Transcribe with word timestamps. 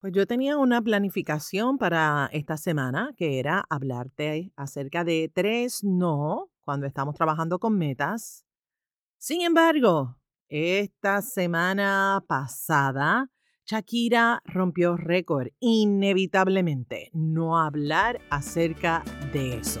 Pues 0.00 0.14
yo 0.14 0.26
tenía 0.26 0.56
una 0.56 0.80
planificación 0.80 1.76
para 1.76 2.30
esta 2.32 2.56
semana 2.56 3.12
que 3.18 3.38
era 3.38 3.66
hablarte 3.68 4.50
acerca 4.56 5.04
de 5.04 5.30
tres 5.32 5.84
no 5.84 6.50
cuando 6.62 6.86
estamos 6.86 7.14
trabajando 7.14 7.58
con 7.58 7.76
metas. 7.76 8.46
Sin 9.18 9.42
embargo, 9.42 10.16
esta 10.48 11.20
semana 11.20 12.24
pasada, 12.26 13.30
Shakira 13.66 14.40
rompió 14.46 14.96
récord, 14.96 15.48
inevitablemente, 15.60 17.10
no 17.12 17.58
hablar 17.58 18.22
acerca 18.30 19.04
de 19.34 19.58
eso. 19.58 19.80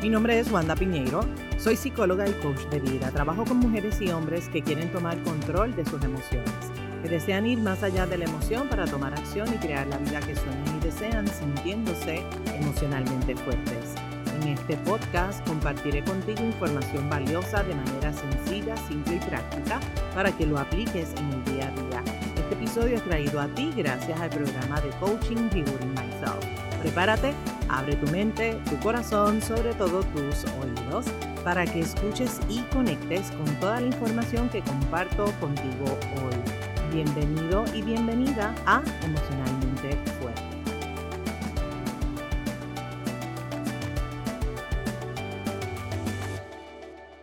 Mi 0.00 0.08
nombre 0.08 0.38
es 0.38 0.50
Wanda 0.50 0.74
Piñeiro, 0.74 1.20
soy 1.58 1.76
psicóloga 1.76 2.26
y 2.26 2.32
coach 2.32 2.60
de 2.70 2.80
vida. 2.80 3.10
Trabajo 3.10 3.44
con 3.44 3.58
mujeres 3.58 4.00
y 4.00 4.10
hombres 4.10 4.48
que 4.48 4.62
quieren 4.62 4.90
tomar 4.90 5.22
control 5.24 5.76
de 5.76 5.84
sus 5.84 6.02
emociones, 6.02 6.54
que 7.02 7.10
desean 7.10 7.44
ir 7.44 7.58
más 7.58 7.82
allá 7.82 8.06
de 8.06 8.16
la 8.16 8.24
emoción 8.24 8.66
para 8.70 8.86
tomar 8.86 9.12
acción 9.12 9.46
y 9.52 9.58
crear 9.58 9.86
la 9.88 9.98
vida 9.98 10.20
que 10.20 10.34
sueñan 10.34 10.78
y 10.78 10.84
desean 10.86 11.28
sintiéndose 11.28 12.22
emocionalmente 12.58 13.36
fuertes. 13.36 13.94
En 14.40 14.48
este 14.48 14.78
podcast 14.78 15.46
compartiré 15.46 16.02
contigo 16.02 16.42
información 16.46 17.10
valiosa 17.10 17.62
de 17.62 17.74
manera 17.74 18.10
sencilla, 18.14 18.74
simple 18.88 19.16
y 19.16 19.18
práctica 19.18 19.80
para 20.14 20.32
que 20.32 20.46
lo 20.46 20.58
apliques 20.58 21.12
en 21.18 21.30
el 21.30 21.44
día 21.44 21.68
a 21.68 21.72
día. 21.72 22.14
Este 22.36 22.54
episodio 22.54 22.96
es 22.96 23.04
traído 23.04 23.38
a 23.38 23.48
ti 23.48 23.70
gracias 23.76 24.18
al 24.18 24.30
programa 24.30 24.80
de 24.80 24.88
coaching 24.98 25.50
Rebuilding 25.50 25.92
Myself 25.92 26.42
Prepárate, 26.80 27.34
abre 27.70 27.94
tu 27.96 28.10
mente, 28.10 28.58
tu 28.68 28.76
corazón, 28.80 29.40
sobre 29.40 29.72
todo 29.74 30.02
tus 30.02 30.44
oídos, 30.60 31.06
para 31.44 31.64
que 31.64 31.80
escuches 31.80 32.40
y 32.48 32.60
conectes 32.72 33.30
con 33.30 33.46
toda 33.60 33.80
la 33.80 33.86
información 33.86 34.48
que 34.48 34.60
comparto 34.62 35.26
contigo 35.38 35.84
hoy. 36.16 36.92
Bienvenido 36.92 37.64
y 37.72 37.82
bienvenida 37.82 38.52
a 38.66 38.82
Emocionalmente 39.04 39.96
Fuerte. 40.20 40.42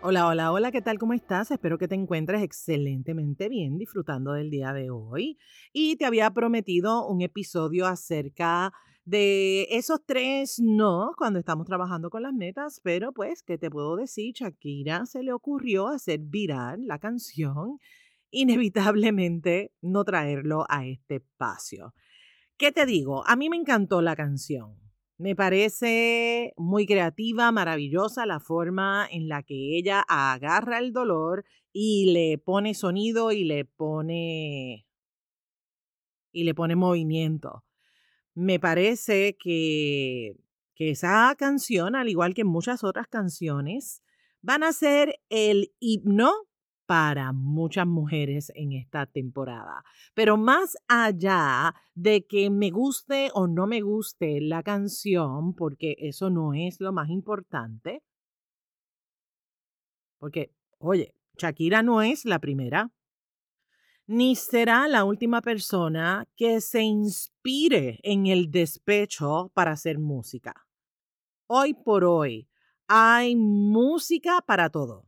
Hola, 0.01 0.27
hola, 0.27 0.53
hola, 0.53 0.71
¿qué 0.71 0.81
tal? 0.81 0.97
¿Cómo 0.97 1.11
estás? 1.11 1.51
Espero 1.51 1.77
que 1.77 1.89
te 1.89 1.95
encuentres 1.95 2.41
excelentemente 2.41 3.49
bien 3.49 3.77
disfrutando 3.77 4.31
del 4.31 4.49
día 4.49 4.71
de 4.71 4.89
hoy. 4.89 5.37
Y 5.73 5.97
te 5.97 6.05
había 6.05 6.31
prometido 6.31 7.05
un 7.05 7.21
episodio 7.21 7.85
acerca 7.85 8.71
esos 9.09 10.01
tres 10.05 10.59
no 10.59 11.13
cuando 11.17 11.39
estamos 11.39 11.65
trabajando 11.65 12.09
con 12.09 12.23
las 12.23 12.33
metas, 12.33 12.81
pero 12.83 13.13
pues, 13.13 13.41
¿qué 13.41 13.57
te 13.57 13.69
puedo 13.69 13.95
decir? 13.95 14.33
Shakira 14.33 15.05
se 15.05 15.23
le 15.23 15.31
ocurrió 15.31 15.87
hacer 15.87 16.19
viral 16.19 16.85
la 16.85 16.99
canción, 16.99 17.79
inevitablemente 18.31 19.71
no 19.81 20.03
traerlo 20.03 20.65
a 20.69 20.85
este 20.85 21.15
espacio. 21.15 21.93
¿Qué 22.57 22.71
te 22.71 22.85
digo? 22.85 23.25
A 23.27 23.35
mí 23.35 23.49
me 23.49 23.57
encantó 23.57 24.01
la 24.01 24.15
canción. 24.15 24.75
Me 25.17 25.35
parece 25.35 26.53
muy 26.57 26.85
creativa, 26.85 27.51
maravillosa 27.51 28.25
la 28.25 28.39
forma 28.39 29.07
en 29.09 29.29
la 29.29 29.41
que 29.41 29.77
ella 29.77 30.03
agarra 30.07 30.79
el 30.79 30.91
dolor 30.91 31.45
y 31.71 32.11
le 32.11 32.37
pone 32.37 32.73
sonido 32.73 33.31
y 33.31 33.43
le 33.43 33.65
pone 33.65 34.85
y 36.31 36.43
le 36.43 36.53
pone 36.53 36.75
movimiento 36.75 37.63
me 38.37 38.59
parece 38.59 39.35
que, 39.35 40.35
que 40.75 40.91
esa 40.91 41.33
canción, 41.39 41.95
al 41.95 42.07
igual 42.07 42.35
que 42.35 42.43
muchas 42.43 42.83
otras 42.83 43.07
canciones, 43.07 44.03
van 44.43 44.61
a 44.61 44.73
ser 44.73 45.19
el 45.29 45.73
himno 45.79 46.31
para 46.85 47.33
muchas 47.33 47.87
mujeres 47.87 48.51
en 48.53 48.73
esta 48.73 49.07
temporada. 49.07 49.83
Pero 50.13 50.37
más 50.37 50.77
allá 50.87 51.73
de 51.95 52.27
que 52.27 52.51
me 52.51 52.69
guste 52.69 53.31
o 53.33 53.47
no 53.47 53.65
me 53.65 53.81
guste 53.81 54.39
la 54.39 54.61
canción, 54.61 55.55
porque 55.55 55.95
eso 55.97 56.29
no 56.29 56.53
es 56.53 56.79
lo 56.79 56.93
más 56.93 57.09
importante, 57.09 58.03
porque, 60.19 60.51
oye, 60.77 61.15
Shakira 61.39 61.81
no 61.81 62.03
es 62.03 62.23
la 62.23 62.37
primera 62.37 62.91
ni 64.07 64.37
será 64.37 64.87
la 64.87 65.03
última 65.03 65.41
persona 65.41 66.25
que 66.37 66.61
se 66.61 66.81
inspire 66.81 67.99
en 68.03 68.25
el 68.25 68.49
despecho 68.49 69.51
para 69.53 69.71
hacer 69.71 69.99
música. 69.99 70.65
Hoy 71.47 71.73
por 71.73 72.05
hoy 72.05 72.47
hay 72.87 73.35
música 73.35 74.41
para 74.45 74.69
todo. 74.69 75.05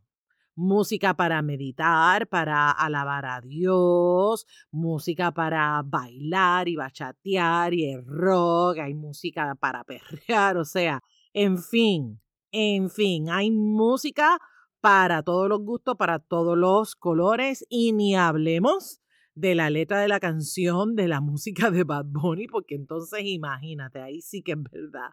Música 0.54 1.14
para 1.14 1.42
meditar, 1.42 2.28
para 2.28 2.70
alabar 2.70 3.26
a 3.26 3.40
Dios, 3.40 4.46
música 4.70 5.32
para 5.32 5.82
bailar 5.86 6.68
y 6.68 6.76
bachatear 6.76 7.74
y 7.74 7.96
rock, 7.96 8.80
hay 8.80 8.94
música 8.94 9.56
para 9.56 9.84
perrear, 9.86 10.58
o 10.58 10.66
sea, 10.66 11.02
en 11.32 11.58
fin, 11.58 12.20
en 12.52 12.90
fin, 12.90 13.30
hay 13.30 13.52
música 13.52 14.38
para 14.82 15.24
todos 15.24 15.50
los 15.50 15.62
gustos, 15.62 15.96
para 15.98 16.20
todos 16.20 16.58
los 16.58 16.96
colores 16.96 17.66
y 17.70 17.94
ni 17.94 18.16
hablemos 18.16 19.02
de 19.36 19.56
la 19.56 19.70
letra 19.70 20.00
de 20.00 20.08
la 20.08 20.20
canción, 20.20 20.96
de 20.96 21.08
la 21.08 21.22
música 21.22 21.72
de 21.72 21.84
Bad 21.84 22.06
Bunny, 22.08 22.48
porque 22.48 22.76
entonces 22.76 23.22
imagínate, 23.24 24.02
ahí 24.02 24.22
sí 24.22 24.42
que 24.42 24.54
es 24.54 24.64
verdad. 24.64 25.12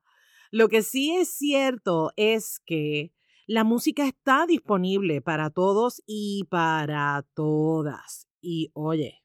Lo 0.50 0.69
que 0.69 0.82
sí 0.82 1.15
es 1.15 1.28
cierto 1.28 2.12
es 2.16 2.60
que 2.65 3.12
la 3.47 3.65
música 3.65 4.06
está 4.06 4.47
disponible 4.47 5.21
para 5.21 5.50
todos 5.50 6.03
y 6.06 6.44
para 6.50 7.25
todas. 7.34 8.28
Y 8.41 8.71
oye, 8.75 9.22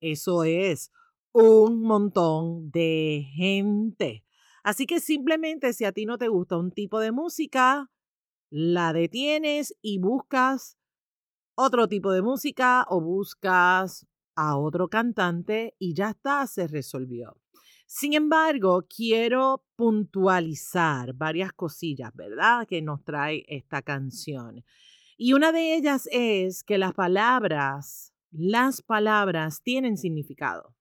eso 0.00 0.44
es 0.44 0.90
un 1.32 1.82
montón 1.82 2.70
de 2.70 3.24
gente. 3.34 4.24
Así 4.64 4.86
que 4.86 5.00
simplemente 5.00 5.72
si 5.72 5.84
a 5.84 5.92
ti 5.92 6.06
no 6.06 6.18
te 6.18 6.28
gusta 6.28 6.56
un 6.56 6.70
tipo 6.70 7.00
de 7.00 7.12
música, 7.12 7.90
la 8.52 8.92
detienes 8.92 9.74
y 9.80 9.98
buscas 9.98 10.76
otro 11.54 11.88
tipo 11.88 12.12
de 12.12 12.20
música 12.20 12.84
o 12.90 13.00
buscas 13.00 14.06
a 14.36 14.58
otro 14.58 14.88
cantante 14.88 15.74
y 15.78 15.94
ya 15.94 16.10
está, 16.10 16.46
se 16.46 16.66
resolvió. 16.66 17.40
Sin 17.86 18.12
embargo, 18.12 18.86
quiero 18.94 19.64
puntualizar 19.74 21.14
varias 21.14 21.54
cosillas, 21.54 22.14
¿verdad? 22.14 22.66
Que 22.66 22.82
nos 22.82 23.02
trae 23.04 23.42
esta 23.48 23.80
canción. 23.80 24.62
Y 25.16 25.32
una 25.32 25.50
de 25.50 25.74
ellas 25.74 26.06
es 26.12 26.62
que 26.62 26.76
las 26.76 26.92
palabras, 26.92 28.12
las 28.30 28.82
palabras 28.82 29.62
tienen 29.62 29.96
significado. 29.96 30.74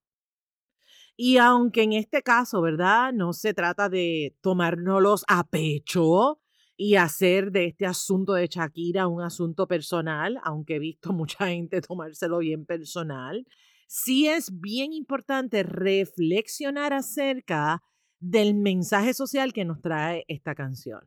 Y 1.15 1.37
aunque 1.37 1.83
en 1.83 1.93
este 1.93 2.21
caso, 2.21 2.61
¿verdad? 2.61 3.13
No 3.13 3.31
se 3.31 3.53
trata 3.53 3.87
de 3.87 4.35
tomárnoslos 4.41 5.23
a 5.29 5.47
pecho, 5.47 6.40
y 6.83 6.95
hacer 6.95 7.51
de 7.51 7.65
este 7.65 7.85
asunto 7.85 8.33
de 8.33 8.47
Shakira 8.47 9.05
un 9.05 9.21
asunto 9.21 9.67
personal, 9.67 10.39
aunque 10.43 10.77
he 10.77 10.79
visto 10.79 11.13
mucha 11.13 11.45
gente 11.45 11.79
tomárselo 11.79 12.39
bien 12.39 12.65
personal, 12.65 13.45
sí 13.87 14.27
es 14.27 14.59
bien 14.59 14.91
importante 14.91 15.61
reflexionar 15.61 16.91
acerca 16.91 17.83
del 18.19 18.55
mensaje 18.55 19.13
social 19.13 19.53
que 19.53 19.63
nos 19.63 19.79
trae 19.79 20.25
esta 20.27 20.55
canción. 20.55 21.01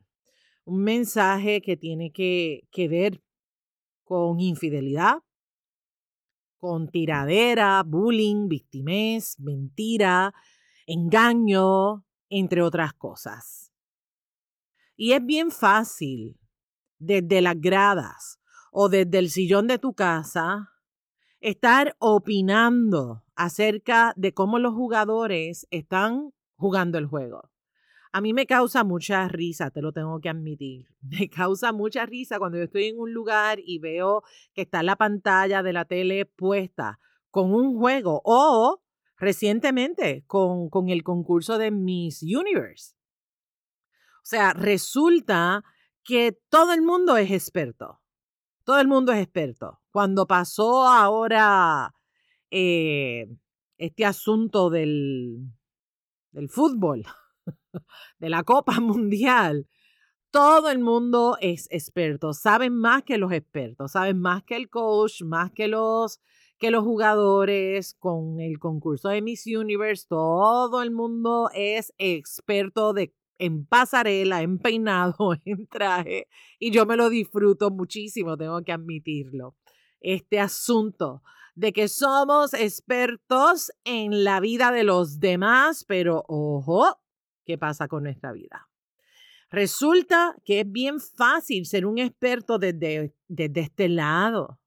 Un 0.63 0.81
mensaje 0.81 1.61
que 1.61 1.75
tiene 1.75 2.13
que, 2.13 2.69
ver 2.89 3.21
con 4.05 4.39
infidelidad, 4.39 5.23
con 6.57 6.87
tiradera, 6.87 7.83
bullying, 7.85 8.47
victimez, 8.47 9.37
mentira, 9.41 10.33
engaño, 10.87 12.05
entre 12.29 12.61
otras 12.61 12.93
cosas. 12.93 13.64
Y 14.95 15.13
es 15.13 15.25
bien 15.25 15.51
fácil 15.51 16.39
desde 16.99 17.41
las 17.41 17.59
gradas 17.59 18.39
o 18.71 18.89
desde 18.89 19.19
el 19.19 19.29
sillón 19.29 19.67
de 19.67 19.79
tu 19.79 19.93
casa 19.93 20.71
estar 21.39 21.95
opinando 21.99 23.23
acerca 23.35 24.13
de 24.15 24.33
cómo 24.33 24.59
los 24.59 24.73
jugadores 24.73 25.67
están 25.69 26.31
jugando 26.55 26.97
el 26.97 27.05
juego. 27.05 27.51
A 28.11 28.21
mí 28.21 28.33
me 28.33 28.45
causa 28.45 28.85
mucha 28.85 29.27
risa, 29.27 29.71
te 29.71 29.81
lo 29.81 29.91
tengo 29.91 30.21
que 30.21 30.29
admitir. 30.29 30.87
Me 31.01 31.29
causa 31.29 31.73
mucha 31.73 32.05
risa 32.05 32.39
cuando 32.39 32.57
yo 32.57 32.63
estoy 32.63 32.85
en 32.85 32.97
un 32.97 33.13
lugar 33.13 33.59
y 33.63 33.79
veo 33.79 34.23
que 34.53 34.61
está 34.61 34.83
la 34.83 34.95
pantalla 34.95 35.61
de 35.61 35.73
la 35.73 35.83
tele 35.83 36.25
puesta 36.25 36.99
con 37.29 37.53
un 37.53 37.77
juego 37.77 38.21
o 38.23 38.81
recientemente 39.17 40.23
con, 40.27 40.69
con 40.69 40.87
el 40.87 41.03
concurso 41.03 41.57
de 41.57 41.71
Miss 41.71 42.23
Universe. 42.23 42.94
O 44.25 44.27
sea, 44.27 44.53
resulta 44.53 45.63
que 46.03 46.35
todo 46.49 46.73
el 46.73 46.81
mundo 46.81 47.15
es 47.15 47.29
experto. 47.29 48.01
Todo 48.63 48.79
el 48.79 48.87
mundo 48.87 49.11
es 49.11 49.19
experto. 49.21 49.81
Cuando 49.91 50.25
pasó 50.25 50.87
ahora 50.87 51.93
eh, 52.49 53.27
este 53.77 54.03
asunto 54.03 54.71
del, 54.71 55.51
del 56.31 56.49
fútbol, 56.49 57.05
de 58.19 58.29
la 58.29 58.43
Copa 58.43 58.79
Mundial, 58.79 59.67
Todo 60.31 60.69
el 60.69 60.79
mundo 60.79 61.37
es 61.41 61.67
experto, 61.71 62.33
saben 62.33 62.75
más 62.75 63.03
que 63.03 63.17
los 63.17 63.31
expertos, 63.31 63.93
saben 63.93 64.19
más 64.19 64.43
que 64.43 64.57
el 64.57 64.69
coach, 64.69 65.23
más 65.23 65.51
que 65.51 65.67
los 65.69 66.19
que 66.59 66.71
los 66.71 66.83
jugadores 66.83 67.95
con 67.99 68.41
el 68.41 68.59
concurso 68.59 69.09
de 69.09 69.21
Miss 69.21 69.45
Universe, 69.47 70.05
todo 70.09 70.81
el 70.83 70.91
mundo 70.91 71.49
es 71.53 71.93
experto 71.97 72.93
de 72.93 73.13
en 73.37 73.65
pasarela, 73.65 74.41
en 74.41 74.59
peinado, 74.59 75.15
en 75.45 75.67
traje, 75.67 76.27
y 76.59 76.71
yo 76.71 76.85
me 76.85 76.97
lo 76.97 77.09
disfruto 77.09 77.71
muchísimo, 77.71 78.37
tengo 78.37 78.61
que 78.63 78.71
admitirlo. 78.71 79.55
Este 79.99 80.39
asunto 80.39 81.23
de 81.55 81.71
que 81.71 81.87
somos 81.87 82.53
expertos 82.53 83.71
en 83.85 84.23
la 84.23 84.39
vida 84.39 84.71
de 84.71 84.83
los 84.83 85.19
demás, 85.19 85.85
pero 85.87 86.23
ojo, 86.27 86.99
¿qué 87.45 87.57
pasa 87.57 87.87
con 87.87 88.03
nuestra 88.03 88.33
vida? 88.33 88.69
Resulta 89.49 90.35
que 90.43 90.61
es 90.61 90.71
bien 90.71 90.99
fácil 90.99 91.65
ser 91.65 91.85
un 91.85 91.97
experto 91.97 92.59
desde, 92.59 93.15
desde 93.27 93.61
este 93.61 93.87
lado, 93.87 94.59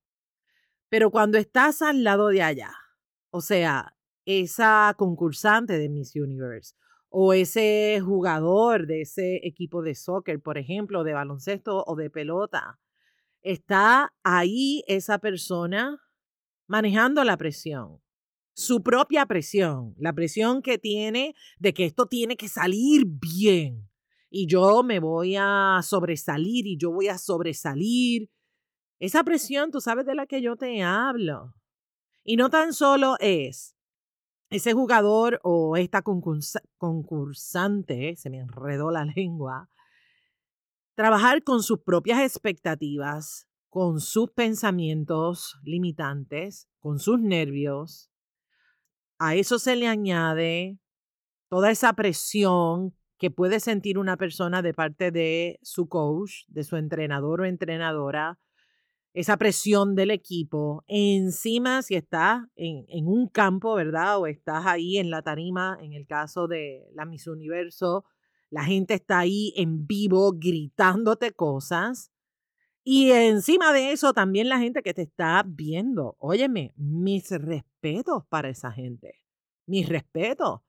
pero 0.89 1.11
cuando 1.11 1.37
estás 1.37 1.83
al 1.83 2.03
lado 2.05 2.29
de 2.29 2.43
allá, 2.43 2.73
o 3.31 3.43
sea, 3.43 3.95
esa 4.25 4.95
concursante 4.97 5.79
de 5.79 5.89
Miss 5.89 6.15
Universe, 6.15 6.75
o 7.09 7.33
ese 7.33 8.01
jugador 8.05 8.87
de 8.87 9.03
ese 9.03 9.41
equipo 9.47 9.83
de 9.83 9.95
soccer, 9.95 10.41
por 10.41 10.59
ejemplo, 10.59 11.05
de 11.05 11.15
baloncesto 11.15 11.85
o 11.87 11.97
de 11.97 12.11
pelota. 12.11 12.79
Está 13.43 14.13
ahí 14.23 14.83
esa 14.87 15.19
persona 15.19 16.03
manejando 16.67 17.25
la 17.25 17.37
presión, 17.37 18.01
su 18.53 18.83
propia 18.83 19.27
presión, 19.27 19.95
la 19.99 20.13
presión 20.13 20.61
que 20.61 20.79
tiene 20.79 21.35
de 21.59 21.73
que 21.73 21.87
esto 21.87 22.07
tiene 22.07 22.37
que 22.37 22.49
salir 22.49 23.05
bien 23.07 23.89
y 24.31 24.47
yo 24.47 24.83
me 24.83 25.01
voy 25.01 25.37
a 25.39 25.81
sobresalir 25.83 26.67
y 26.67 26.77
yo 26.77 26.91
voy 26.91 27.09
a 27.09 27.19
sobresalir. 27.19 28.31
Esa 28.99 29.25
presión, 29.25 29.71
tú 29.71 29.81
sabes 29.81 30.07
de 30.07 30.15
la 30.15 30.27
que 30.27 30.43
yo 30.43 30.57
te 30.57 30.83
hablo. 30.83 31.55
Y 32.25 32.37
no 32.37 32.51
tan 32.51 32.75
solo 32.75 33.17
es 33.21 33.78
ese 34.51 34.73
jugador 34.73 35.41
o 35.43 35.77
esta 35.77 36.03
concursante, 36.03 38.17
se 38.17 38.31
me 38.31 38.39
enredó 38.39 38.91
la 38.91 39.05
lengua, 39.17 39.69
trabajar 40.95 41.43
con 41.43 41.63
sus 41.63 41.81
propias 41.81 42.21
expectativas, 42.21 43.47
con 43.69 44.01
sus 44.01 44.31
pensamientos 44.31 45.59
limitantes, 45.63 46.69
con 46.81 46.99
sus 46.99 47.21
nervios. 47.21 48.11
A 49.19 49.35
eso 49.35 49.59
se 49.59 49.77
le 49.77 49.87
añade 49.87 50.79
toda 51.49 51.71
esa 51.71 51.93
presión 51.93 52.95
que 53.19 53.31
puede 53.31 53.61
sentir 53.61 53.99
una 53.99 54.17
persona 54.17 54.63
de 54.63 54.75
parte 54.75 55.11
de 55.11 55.59
su 55.63 55.89
coach, 55.89 56.45
de 56.49 56.65
su 56.65 56.77
entrenador 56.77 57.41
o 57.41 57.45
entrenadora, 57.45 58.39
esa 59.19 59.37
presión 59.37 59.97
del 59.97 60.13
equipo. 60.13 60.85
Encima, 60.87 61.83
si 61.83 61.97
estás 61.97 62.45
en, 62.55 63.09
un 63.09 63.27
campo, 63.27 63.75
¿verdad? 63.75 64.21
O 64.21 64.29
estás 64.29 64.65
ahí 64.65 64.97
en 64.97 65.11
la 65.11 65.23
tarima, 65.23 65.77
en 65.83 65.93
el 65.93 66.07
caso 66.07 66.47
de 66.47 66.89
la 66.95 67.05
Miss 67.05 67.27
Universo, 67.27 68.05
la 68.49 68.63
gente 68.63 68.95
está 68.95 69.19
ahí 69.19 69.53
en 69.57 69.89
vivo 69.89 70.35
gritándote 70.37 71.33
cosas. 71.33 72.13
Y 72.85 73.11
encima 73.11 73.73
de 73.73 73.91
eso, 73.91 74.13
también 74.13 74.49
la 74.49 74.61
gente 74.61 74.83
que 74.83 74.95
te 74.95 75.03
está 75.03 75.45
viendo. 75.45 76.15
Óyeme, 76.21 76.73
mis 76.77 77.29
respetos 77.33 78.23
para 78.29 78.51
esa 78.51 78.71
gente. 78.71 79.15
Mis 79.67 79.89
respetos. 79.89 80.61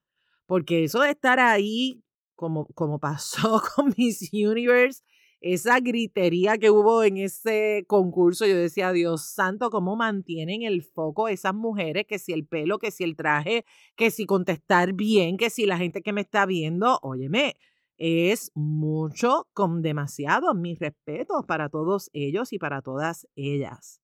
Porque 0.47 0.85
eso 0.85 1.01
de 1.01 1.11
estar 1.11 1.39
ahí, 1.39 2.03
como, 2.33 2.65
como 2.73 2.99
pasó 2.99 3.61
con 3.75 3.93
Miss 3.95 4.27
Universe, 4.33 5.03
esa 5.41 5.79
gritería 5.79 6.57
que 6.57 6.69
hubo 6.69 7.03
en 7.03 7.17
ese 7.17 7.85
concurso, 7.87 8.45
yo 8.45 8.57
decía, 8.57 8.91
Dios 8.91 9.25
santo, 9.25 9.69
¿cómo 9.69 9.95
mantienen 9.95 10.63
el 10.63 10.83
foco 10.83 11.27
esas 11.27 11.53
mujeres? 11.53 12.05
Que 12.07 12.19
si 12.19 12.33
el 12.33 12.45
pelo, 12.45 12.77
que 12.77 12.91
si 12.91 13.03
el 13.03 13.15
traje, 13.15 13.65
que 13.95 14.11
si 14.11 14.25
contestar 14.25 14.93
bien, 14.93 15.37
que 15.37 15.49
si 15.49 15.65
la 15.65 15.77
gente 15.77 16.01
que 16.01 16.13
me 16.13 16.21
está 16.21 16.45
viendo, 16.45 16.99
óyeme, 17.01 17.55
es 17.97 18.51
mucho 18.53 19.47
con 19.53 19.81
demasiado. 19.81 20.53
Mis 20.53 20.79
respetos 20.79 21.45
para 21.45 21.69
todos 21.69 22.09
ellos 22.13 22.51
y 22.53 22.59
para 22.59 22.81
todas 22.81 23.27
ellas. 23.35 24.01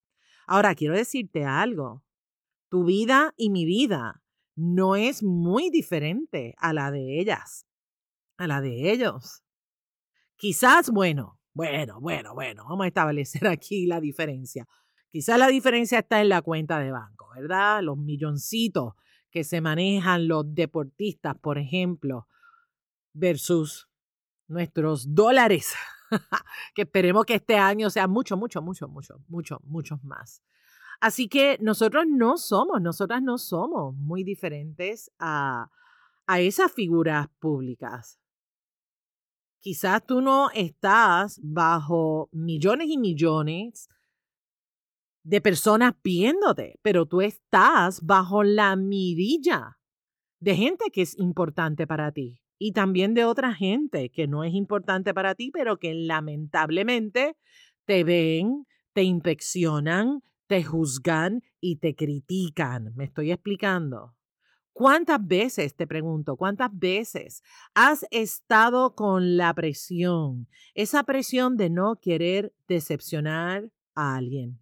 Ahora, 0.47 0.75
quiero 0.75 0.95
decirte 0.95 1.43
algo. 1.43 2.03
Tu 2.69 2.83
vida 2.85 3.33
y 3.38 3.49
mi 3.49 3.65
vida 3.65 4.21
no 4.55 4.95
es 4.95 5.23
muy 5.23 5.69
diferente 5.69 6.55
a 6.57 6.73
la 6.73 6.91
de 6.91 7.19
ellas, 7.19 7.65
a 8.38 8.47
la 8.47 8.61
de 8.61 8.91
ellos. 8.91 9.44
Quizás, 10.37 10.89
bueno, 10.89 11.39
bueno, 11.53 12.01
bueno, 12.01 12.33
bueno, 12.33 12.65
vamos 12.67 12.83
a 12.83 12.87
establecer 12.87 13.47
aquí 13.47 13.85
la 13.85 13.99
diferencia. 14.01 14.67
Quizás 15.09 15.39
la 15.39 15.47
diferencia 15.47 15.99
está 15.99 16.21
en 16.21 16.29
la 16.29 16.41
cuenta 16.41 16.79
de 16.79 16.91
banco, 16.91 17.29
¿verdad? 17.33 17.81
Los 17.81 17.97
milloncitos 17.97 18.93
que 19.31 19.43
se 19.43 19.61
manejan 19.61 20.27
los 20.27 20.53
deportistas, 20.53 21.37
por 21.37 21.57
ejemplo, 21.57 22.27
versus 23.13 23.87
nuestros 24.47 25.15
dólares, 25.15 25.73
que 26.75 26.83
esperemos 26.83 27.25
que 27.25 27.35
este 27.35 27.57
año 27.57 27.89
sea 27.89 28.07
mucho, 28.07 28.35
mucho, 28.38 28.61
mucho, 28.61 28.88
mucho, 28.89 29.21
mucho, 29.27 29.59
muchos 29.63 30.03
más. 30.03 30.43
Así 30.99 31.27
que 31.27 31.57
nosotros 31.61 32.05
no 32.07 32.38
somos, 32.38 32.81
nosotras 32.81 33.21
no 33.21 33.38
somos 33.38 33.95
muy 33.95 34.23
diferentes 34.23 35.11
a, 35.19 35.69
a 36.27 36.39
esas 36.39 36.71
figuras 36.71 37.27
públicas. 37.39 38.19
Quizás 39.65 40.06
tú 40.06 40.21
no 40.21 40.51
estás 40.51 41.39
bajo 41.41 42.29
millones 42.31 42.88
y 42.88 43.00
millones 43.00 43.89
de 45.23 45.41
personas 45.41 45.95
viéndote, 46.03 46.77
pero 46.83 47.07
tú 47.07 47.21
estás 47.21 48.06
bajo 48.06 48.44
la 48.44 48.75
mirilla 48.75 49.79
de 50.39 50.56
gente 50.56 50.91
que 50.94 51.01
es 51.01 51.17
importante 51.17 51.88
para 51.88 52.12
ti 52.12 52.44
y 52.59 52.73
también 52.73 53.15
de 53.15 53.25
otra 53.25 53.56
gente 53.56 54.12
que 54.12 54.27
no 54.27 54.44
es 54.44 54.53
importante 54.53 55.15
para 55.15 55.33
ti, 55.33 55.50
pero 55.51 55.79
que 55.79 55.95
lamentablemente 55.95 57.35
te 57.85 58.03
ven, 58.03 58.67
te 58.94 59.01
inspeccionan, 59.01 60.21
te 60.45 60.63
juzgan 60.63 61.41
y 61.59 61.77
te 61.77 61.95
critican. 61.95 62.94
¿Me 62.94 63.06
estoy 63.06 63.31
explicando? 63.31 64.14
¿Cuántas 64.77 65.25
veces, 65.25 65.74
te 65.74 65.88
pregunto, 65.88 66.36
cuántas 66.36 66.69
veces 66.77 67.42
has 67.75 68.06
estado 68.12 68.94
con 68.94 69.38
la 69.38 69.54
presión, 69.54 70.50
esa 70.74 71.04
presión 71.04 71.56
de 71.56 71.70
no 71.70 71.96
querer 72.01 72.53
decepcionar 72.67 73.72
a 73.96 74.17
alguien? 74.17 74.60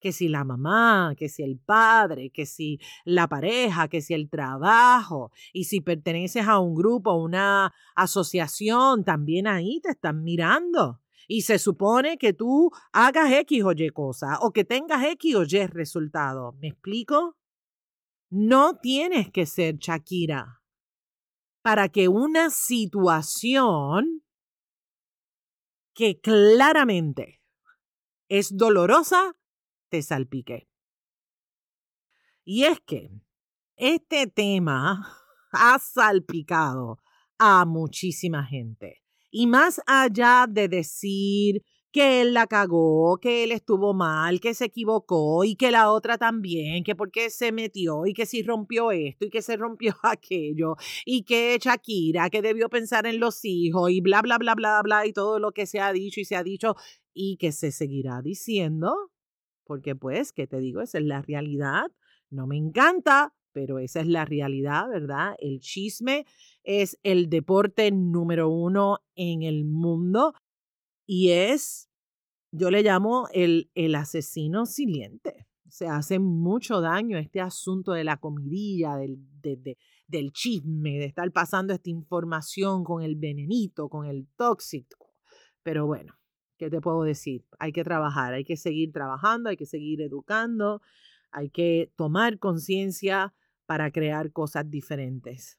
Que 0.00 0.10
si 0.10 0.26
la 0.26 0.42
mamá, 0.42 1.14
que 1.16 1.28
si 1.28 1.44
el 1.44 1.60
padre, 1.60 2.30
que 2.30 2.44
si 2.44 2.80
la 3.04 3.28
pareja, 3.28 3.86
que 3.86 4.00
si 4.00 4.14
el 4.14 4.28
trabajo, 4.28 5.30
y 5.52 5.62
si 5.66 5.80
perteneces 5.80 6.48
a 6.48 6.58
un 6.58 6.74
grupo, 6.74 7.14
una 7.14 7.72
asociación, 7.94 9.04
también 9.04 9.46
ahí 9.46 9.78
te 9.80 9.90
están 9.90 10.24
mirando. 10.24 11.02
Y 11.28 11.42
se 11.42 11.60
supone 11.60 12.18
que 12.18 12.32
tú 12.32 12.72
hagas 12.92 13.30
X 13.30 13.62
o 13.62 13.70
Y 13.70 13.90
cosa, 13.90 14.40
o 14.40 14.50
que 14.50 14.64
tengas 14.64 15.04
X 15.04 15.36
o 15.36 15.44
Y 15.44 15.66
resultado. 15.68 16.56
¿Me 16.60 16.66
explico? 16.66 17.36
No 18.30 18.78
tienes 18.78 19.30
que 19.30 19.44
ser 19.44 19.76
Shakira 19.76 20.62
para 21.62 21.88
que 21.88 22.08
una 22.08 22.50
situación 22.50 24.22
que 25.94 26.20
claramente 26.20 27.42
es 28.28 28.56
dolorosa 28.56 29.36
te 29.90 30.02
salpique. 30.02 30.68
Y 32.44 32.64
es 32.64 32.80
que 32.80 33.10
este 33.76 34.26
tema 34.28 35.18
ha 35.52 35.78
salpicado 35.78 37.02
a 37.38 37.64
muchísima 37.64 38.44
gente. 38.44 39.02
Y 39.30 39.46
más 39.46 39.80
allá 39.86 40.46
de 40.48 40.68
decir 40.68 41.62
que 41.92 42.20
él 42.20 42.34
la 42.34 42.46
cagó, 42.46 43.18
que 43.18 43.44
él 43.44 43.52
estuvo 43.52 43.94
mal, 43.94 44.40
que 44.40 44.54
se 44.54 44.66
equivocó 44.66 45.44
y 45.44 45.56
que 45.56 45.70
la 45.70 45.90
otra 45.90 46.18
también, 46.18 46.84
que 46.84 46.94
porque 46.94 47.30
se 47.30 47.52
metió 47.52 48.06
y 48.06 48.14
que 48.14 48.26
si 48.26 48.42
rompió 48.42 48.92
esto 48.92 49.26
y 49.26 49.30
que 49.30 49.42
se 49.42 49.56
rompió 49.56 49.94
aquello 50.02 50.76
y 51.04 51.24
que 51.24 51.58
Shakira, 51.60 52.30
que 52.30 52.42
debió 52.42 52.68
pensar 52.68 53.06
en 53.06 53.18
los 53.18 53.44
hijos 53.44 53.90
y 53.90 54.00
bla, 54.00 54.22
bla, 54.22 54.38
bla, 54.38 54.54
bla, 54.54 54.80
bla 54.82 55.06
y 55.06 55.12
todo 55.12 55.38
lo 55.38 55.52
que 55.52 55.66
se 55.66 55.80
ha 55.80 55.92
dicho 55.92 56.20
y 56.20 56.24
se 56.24 56.36
ha 56.36 56.44
dicho 56.44 56.76
y 57.12 57.36
que 57.38 57.52
se 57.52 57.72
seguirá 57.72 58.22
diciendo, 58.22 59.10
porque 59.64 59.96
pues, 59.96 60.32
¿qué 60.32 60.46
te 60.46 60.58
digo? 60.58 60.80
Esa 60.80 60.98
es 60.98 61.04
la 61.04 61.22
realidad. 61.22 61.90
No 62.30 62.46
me 62.46 62.56
encanta, 62.56 63.34
pero 63.52 63.78
esa 63.78 64.00
es 64.00 64.06
la 64.06 64.24
realidad, 64.24 64.88
¿verdad? 64.88 65.34
El 65.38 65.60
chisme 65.60 66.24
es 66.62 66.98
el 67.02 67.28
deporte 67.28 67.90
número 67.90 68.48
uno 68.48 69.00
en 69.16 69.42
el 69.42 69.64
mundo 69.64 70.34
y 71.12 71.32
es, 71.32 71.90
yo 72.52 72.70
le 72.70 72.84
llamo 72.84 73.26
el, 73.32 73.68
el 73.74 73.96
asesino 73.96 74.64
siliente. 74.64 75.48
Se 75.68 75.88
hace 75.88 76.20
mucho 76.20 76.80
daño 76.80 77.18
este 77.18 77.40
asunto 77.40 77.90
de 77.90 78.04
la 78.04 78.18
comidilla, 78.18 78.94
del, 78.94 79.18
del 80.06 80.32
chisme, 80.32 81.00
de 81.00 81.06
estar 81.06 81.32
pasando 81.32 81.72
esta 81.72 81.90
información 81.90 82.84
con 82.84 83.02
el 83.02 83.16
venenito, 83.16 83.88
con 83.88 84.06
el 84.06 84.28
tóxico, 84.36 85.12
Pero 85.64 85.84
bueno, 85.84 86.14
¿qué 86.56 86.70
te 86.70 86.80
puedo 86.80 87.02
decir? 87.02 87.44
Hay 87.58 87.72
que 87.72 87.82
trabajar, 87.82 88.32
hay 88.32 88.44
que 88.44 88.56
seguir 88.56 88.92
trabajando, 88.92 89.50
hay 89.50 89.56
que 89.56 89.66
seguir 89.66 90.02
educando, 90.02 90.80
hay 91.32 91.50
que 91.50 91.92
tomar 91.96 92.38
conciencia 92.38 93.34
para 93.66 93.90
crear 93.90 94.30
cosas 94.30 94.70
diferentes. 94.70 95.58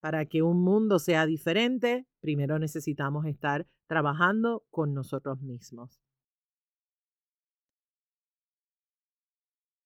Para 0.00 0.26
que 0.26 0.42
un 0.42 0.64
mundo 0.64 0.98
sea 0.98 1.24
diferente, 1.24 2.08
primero 2.20 2.58
necesitamos 2.58 3.26
estar 3.26 3.68
trabajando 3.86 4.64
con 4.70 4.94
nosotros 4.94 5.40
mismos. 5.42 6.00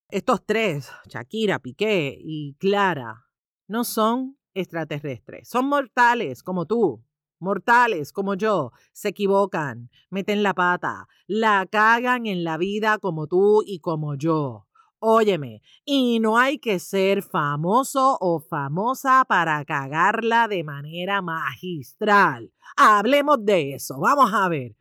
Estos 0.09 0.45
tres, 0.45 0.90
Shakira, 1.07 1.61
Piqué 1.61 2.19
y 2.19 2.54
Clara, 2.54 3.26
no 3.69 3.85
son 3.85 4.37
extraterrestres, 4.54 5.49
son 5.49 5.69
mortales 5.69 6.42
como 6.42 6.66
tú, 6.66 7.04
mortales 7.38 8.12
como 8.12 8.35
yo, 8.35 8.73
se 8.92 9.11
equivocan, 9.11 9.88
meten 10.11 10.42
la 10.42 10.54
pata, 10.54 11.07
la 11.28 11.64
cagan 11.71 12.26
en 12.26 12.42
la 12.42 12.57
vida 12.57 12.99
como 12.99 13.28
tú 13.28 13.62
y 13.64 13.78
como 13.78 14.16
yo. 14.16 14.66
Óyeme, 15.02 15.62
y 15.87 16.21
no 16.21 16.37
hay 16.37 16.59
que 16.59 16.78
ser 16.78 17.23
famoso 17.23 18.19
o 18.21 18.38
famosa 18.38 19.25
para 19.26 19.64
cagarla 19.64 20.47
de 20.47 20.62
manera 20.62 21.23
magistral. 21.23 22.52
Hablemos 22.76 23.42
de 23.42 23.73
eso, 23.73 23.99
vamos 23.99 24.30
a 24.35 24.47
ver. 24.50 24.76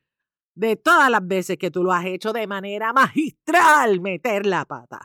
De 0.56 0.76
todas 0.76 1.10
las 1.10 1.26
veces 1.26 1.58
que 1.58 1.72
tú 1.72 1.86
lo 1.86 1.94
has 1.94 2.06
hecho 2.06 2.34
de 2.34 2.48
manera 2.48 2.92
magistral, 2.94 4.02
meter 4.02 4.46
la 4.46 4.66
pata. 4.66 5.00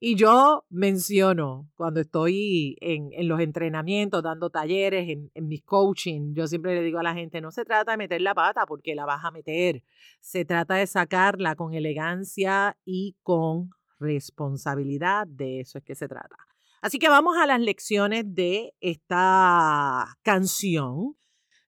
Y 0.00 0.16
yo 0.16 0.64
menciono 0.68 1.70
cuando 1.76 2.00
estoy 2.00 2.76
en, 2.80 3.12
los 3.28 3.38
entrenamientos, 3.38 4.20
dando 4.20 4.50
talleres, 4.50 5.08
en, 5.08 5.30
en 5.32 5.46
mis 5.46 5.62
coaching, 5.62 6.34
yo 6.34 6.48
siempre 6.48 6.74
le 6.74 6.82
digo 6.82 6.98
a 6.98 7.04
la 7.04 7.14
gente, 7.14 7.40
no 7.40 7.52
se 7.52 7.64
trata 7.64 7.92
de 7.92 7.98
meter 7.98 8.20
la 8.20 8.34
pata 8.34 8.66
porque 8.66 8.96
la 8.96 9.06
vas 9.06 9.24
a 9.24 9.30
meter, 9.30 9.84
se 10.18 10.44
trata 10.44 10.74
de 10.74 10.88
sacarla 10.88 11.54
con 11.54 11.72
elegancia 11.72 12.76
y 12.84 13.14
con 13.22 13.70
responsabilidad, 14.02 15.26
de 15.26 15.60
eso 15.60 15.78
es 15.78 15.84
que 15.84 15.94
se 15.94 16.08
trata. 16.08 16.36
Así 16.82 16.98
que 16.98 17.08
vamos 17.08 17.36
a 17.36 17.46
las 17.46 17.60
lecciones 17.60 18.24
de 18.26 18.74
esta 18.80 20.18
canción. 20.22 21.16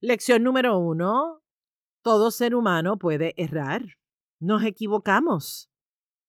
Lección 0.01 0.43
número 0.43 0.79
uno, 0.79 1.41
todo 2.03 2.31
ser 2.31 2.55
humano 2.55 2.99
puede 2.99 3.33
errar. 3.37 3.83
Nos 4.41 4.65
equivocamos. 4.65 5.71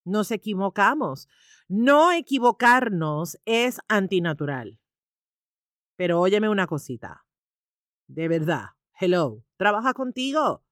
Nos 0.06 0.32
equivocamos. 0.32 1.28
No 1.68 2.12
equivocarnos 2.12 3.38
es 3.46 3.80
antinatural. 3.88 4.80
Pero 5.98 6.20
óyeme 6.20 6.48
una 6.48 6.68
cosita. 6.68 7.26
De 8.08 8.28
verdad. 8.28 8.70
Hello. 9.00 9.44
Trabaja 9.58 9.94
contigo. 9.94 10.65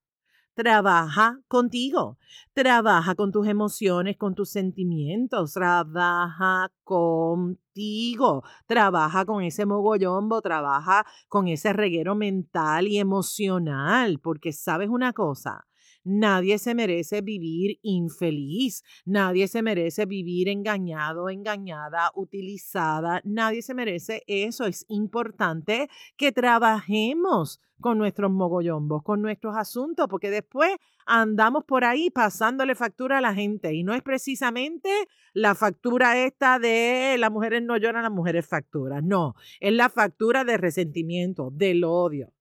Trabaja 0.56 1.40
contigo. 1.48 2.20
Trabaja 2.54 3.16
con 3.16 3.32
tus 3.32 3.48
emociones, 3.48 4.18
con 4.18 4.36
tus 4.36 4.52
sentimientos. 4.52 5.54
Trabaja 5.54 6.72
contigo. 6.84 8.44
Trabaja 8.68 9.26
con 9.26 9.42
ese 9.44 9.66
mogollombo. 9.66 10.42
Trabaja 10.42 11.06
con 11.28 11.48
ese 11.48 11.74
reguero 11.74 12.14
mental 12.14 12.88
y 12.88 13.00
emocional. 13.00 14.20
Porque 14.20 14.52
sabes 14.52 14.90
una 14.90 15.12
cosa 15.14 15.66
Nadie 16.04 16.60
se 16.60 16.76
merece 16.76 17.22
vivir 17.22 17.80
infeliz, 17.82 18.84
nadie 19.06 19.48
se 19.48 19.62
merece 19.62 20.06
vivir 20.06 20.50
engañado, 20.50 21.30
engañada, 21.30 22.12
utilizada, 22.16 23.22
nadie 23.24 23.62
se 23.62 23.74
merece 23.74 24.24
eso. 24.28 24.66
Es 24.66 24.86
importante 24.90 25.90
que 26.18 26.32
trabajemos 26.32 27.62
con 27.80 27.98
nuestros 27.98 28.32
mogollombos, 28.32 29.04
con 29.04 29.22
nuestros 29.22 29.56
asuntos, 29.56 30.08
porque 30.10 30.30
después 30.30 30.76
andamos 31.06 31.66
por 31.66 31.84
ahí 31.84 32.10
pasándole 32.10 32.76
factura 32.76 33.18
a 33.18 33.22
la 33.22 33.34
gente 33.34 33.74
y 33.74 33.84
no 33.84 33.94
es 33.94 34.02
precisamente 34.02 34.90
la 35.34 35.56
factura 35.56 36.18
esta 36.26 36.60
de 36.60 37.18
las 37.20 37.32
mujeres 37.32 37.62
no 37.62 37.78
lloran, 37.78 38.04
las 38.04 38.12
mujeres 38.12 38.48
facturan, 38.48 39.08
no, 39.08 39.36
es 39.60 39.74
la 39.74 39.90
factura 39.90 40.44
de 40.44 40.58
resentimiento, 40.58 41.50
del 41.52 41.84
odio, 41.84 42.34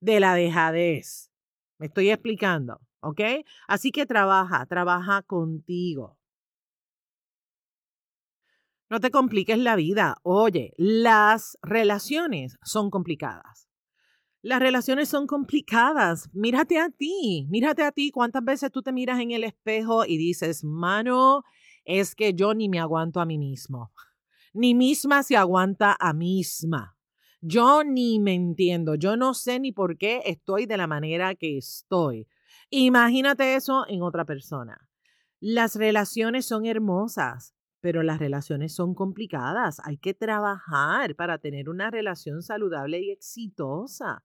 de 0.00 0.20
la 0.20 0.34
dejadez. 0.34 1.30
¿Me 1.78 1.86
estoy 1.86 2.10
explicando? 2.10 2.80
¿Ok? 3.04 3.20
Así 3.68 3.90
que 3.90 4.06
trabaja, 4.06 4.66
trabaja 4.66 5.22
contigo. 5.22 6.18
No 8.90 9.00
te 9.00 9.10
compliques 9.10 9.58
la 9.58 9.76
vida. 9.76 10.16
Oye, 10.22 10.72
las 10.76 11.58
relaciones 11.62 12.58
son 12.62 12.90
complicadas. 12.90 13.68
Las 14.42 14.60
relaciones 14.60 15.08
son 15.08 15.26
complicadas. 15.26 16.28
Mírate 16.34 16.78
a 16.78 16.90
ti, 16.90 17.46
mírate 17.48 17.82
a 17.82 17.92
ti. 17.92 18.10
¿Cuántas 18.10 18.44
veces 18.44 18.70
tú 18.70 18.82
te 18.82 18.92
miras 18.92 19.18
en 19.20 19.30
el 19.30 19.42
espejo 19.42 20.04
y 20.04 20.18
dices, 20.18 20.64
mano, 20.64 21.44
es 21.84 22.14
que 22.14 22.34
yo 22.34 22.52
ni 22.52 22.68
me 22.68 22.78
aguanto 22.78 23.20
a 23.20 23.24
mí 23.24 23.38
mismo? 23.38 23.90
Ni 24.52 24.74
misma 24.74 25.22
se 25.22 25.36
aguanta 25.36 25.96
a 25.98 26.12
misma. 26.12 26.96
Yo 27.40 27.84
ni 27.84 28.20
me 28.20 28.34
entiendo. 28.34 28.94
Yo 28.94 29.16
no 29.16 29.34
sé 29.34 29.58
ni 29.60 29.72
por 29.72 29.96
qué 29.96 30.22
estoy 30.26 30.66
de 30.66 30.76
la 30.76 30.86
manera 30.86 31.34
que 31.34 31.56
estoy. 31.56 32.28
Imagínate 32.76 33.54
eso 33.54 33.86
en 33.86 34.02
otra 34.02 34.24
persona. 34.24 34.88
Las 35.38 35.76
relaciones 35.76 36.44
son 36.44 36.66
hermosas, 36.66 37.54
pero 37.80 38.02
las 38.02 38.18
relaciones 38.18 38.74
son 38.74 38.96
complicadas. 38.96 39.80
Hay 39.84 39.96
que 39.96 40.12
trabajar 40.12 41.14
para 41.14 41.38
tener 41.38 41.68
una 41.68 41.92
relación 41.92 42.42
saludable 42.42 43.00
y 43.00 43.12
exitosa. 43.12 44.24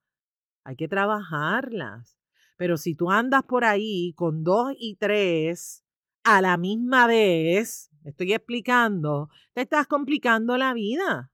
Hay 0.63 0.75
que 0.75 0.88
trabajarlas. 0.88 2.18
Pero 2.58 2.77
si 2.77 2.96
tú 2.96 3.12
andas 3.12 3.44
por 3.44 3.65
ahí 3.65 4.13
con 4.15 4.44
dos 4.44 4.74
y 4.79 4.96
tres 4.96 5.84
a 6.24 6.41
la 6.41 6.58
misma 6.58 7.06
vez, 7.06 7.91
estoy 8.03 8.34
explicando, 8.34 9.29
te 9.53 9.62
estás 9.62 9.86
complicando 9.86 10.58
la 10.58 10.74
vida. 10.74 11.32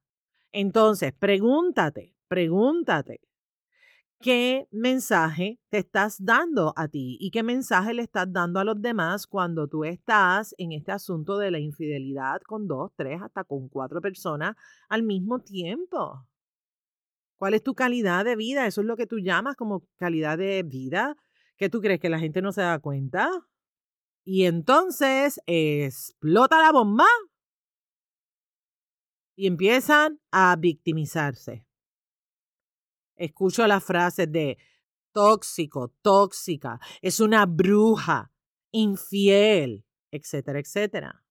Entonces, 0.51 1.13
pregúntate, 1.13 2.13
pregúntate, 2.27 3.21
qué 4.19 4.67
mensaje 4.71 5.59
te 5.69 5.77
estás 5.79 6.23
dando 6.23 6.73
a 6.75 6.87
ti 6.87 7.17
y 7.19 7.31
qué 7.31 7.43
mensaje 7.43 7.93
le 7.93 8.03
estás 8.03 8.31
dando 8.31 8.59
a 8.59 8.63
los 8.63 8.81
demás 8.81 9.27
cuando 9.27 9.67
tú 9.67 9.83
estás 9.83 10.55
en 10.57 10.71
este 10.71 10.91
asunto 10.91 11.37
de 11.37 11.51
la 11.51 11.59
infidelidad 11.59 12.41
con 12.41 12.67
dos, 12.67 12.91
tres, 12.95 13.21
hasta 13.21 13.43
con 13.43 13.69
cuatro 13.69 14.01
personas 14.01 14.55
al 14.89 15.03
mismo 15.03 15.39
tiempo. 15.39 16.25
¿Cuál 17.37 17.53
es 17.53 17.63
tu 17.63 17.75
calidad 17.75 18.25
de 18.25 18.35
vida? 18.35 18.65
Eso 18.65 18.81
es 18.81 18.87
lo 18.87 18.95
que 18.95 19.07
tú 19.07 19.19
llamas 19.19 19.55
como 19.55 19.85
calidad 19.97 20.37
de 20.37 20.63
vida. 20.63 21.15
¿Qué 21.57 21.69
tú 21.69 21.81
crees 21.81 21.99
que 21.99 22.09
la 22.09 22.19
gente 22.19 22.41
no 22.41 22.51
se 22.51 22.61
da 22.61 22.79
cuenta? 22.79 23.29
Y 24.23 24.45
entonces 24.45 25.39
explota 25.45 26.61
la 26.61 26.71
bomba 26.71 27.05
y 29.35 29.47
empiezan 29.47 30.19
a 30.31 30.55
victimizarse 30.57 31.64
escucho 33.15 33.65
las 33.67 33.83
frases 33.83 34.31
de 34.31 34.57
tóxico, 35.11 35.93
tóxica, 36.01 36.79
es 37.01 37.19
una 37.19 37.45
bruja, 37.45 38.31
infiel, 38.71 39.85
etcétera, 40.11 40.59
etcétera. 40.59 41.23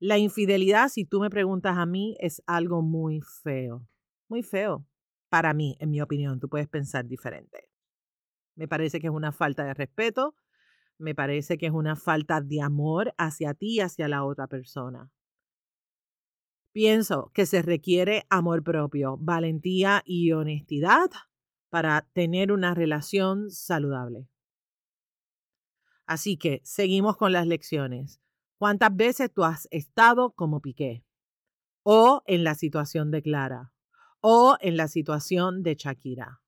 La 0.00 0.18
infidelidad, 0.18 0.88
si 0.88 1.04
tú 1.04 1.20
me 1.20 1.30
preguntas 1.30 1.78
a 1.78 1.86
mí, 1.86 2.16
es 2.18 2.42
algo 2.46 2.82
muy 2.82 3.20
feo, 3.20 3.86
muy 4.28 4.42
feo. 4.42 4.84
Para 5.28 5.54
mí, 5.54 5.76
en 5.78 5.90
mi 5.90 6.00
opinión, 6.00 6.40
tú 6.40 6.48
puedes 6.48 6.68
pensar 6.68 7.06
diferente. 7.06 7.68
Me 8.56 8.66
parece 8.66 8.98
que 8.98 9.06
es 9.06 9.12
una 9.12 9.30
falta 9.30 9.64
de 9.64 9.74
respeto, 9.74 10.34
me 10.98 11.14
parece 11.14 11.56
que 11.56 11.66
es 11.66 11.72
una 11.72 11.96
falta 11.96 12.40
de 12.40 12.60
amor 12.60 13.14
hacia 13.16 13.54
ti 13.54 13.76
y 13.76 13.80
hacia 13.80 14.08
la 14.08 14.24
otra 14.24 14.46
persona. 14.48 15.10
Pienso 16.72 17.30
que 17.34 17.44
se 17.44 17.60
requiere 17.60 18.24
amor 18.30 18.62
propio, 18.62 19.18
valentía 19.20 20.02
y 20.06 20.32
honestidad 20.32 21.10
para 21.68 22.08
tener 22.14 22.50
una 22.50 22.74
relación 22.74 23.50
saludable. 23.50 24.28
Así 26.06 26.36
que 26.36 26.60
seguimos 26.64 27.16
con 27.16 27.32
las 27.32 27.46
lecciones. 27.46 28.20
¿Cuántas 28.58 28.94
veces 28.94 29.32
tú 29.32 29.44
has 29.44 29.68
estado 29.70 30.32
como 30.32 30.60
Piqué? 30.60 31.04
O 31.82 32.22
en 32.26 32.44
la 32.44 32.54
situación 32.54 33.10
de 33.10 33.22
Clara. 33.22 33.72
O 34.20 34.56
en 34.60 34.76
la 34.76 34.88
situación 34.88 35.62
de 35.62 35.74
Shakira. 35.74 36.42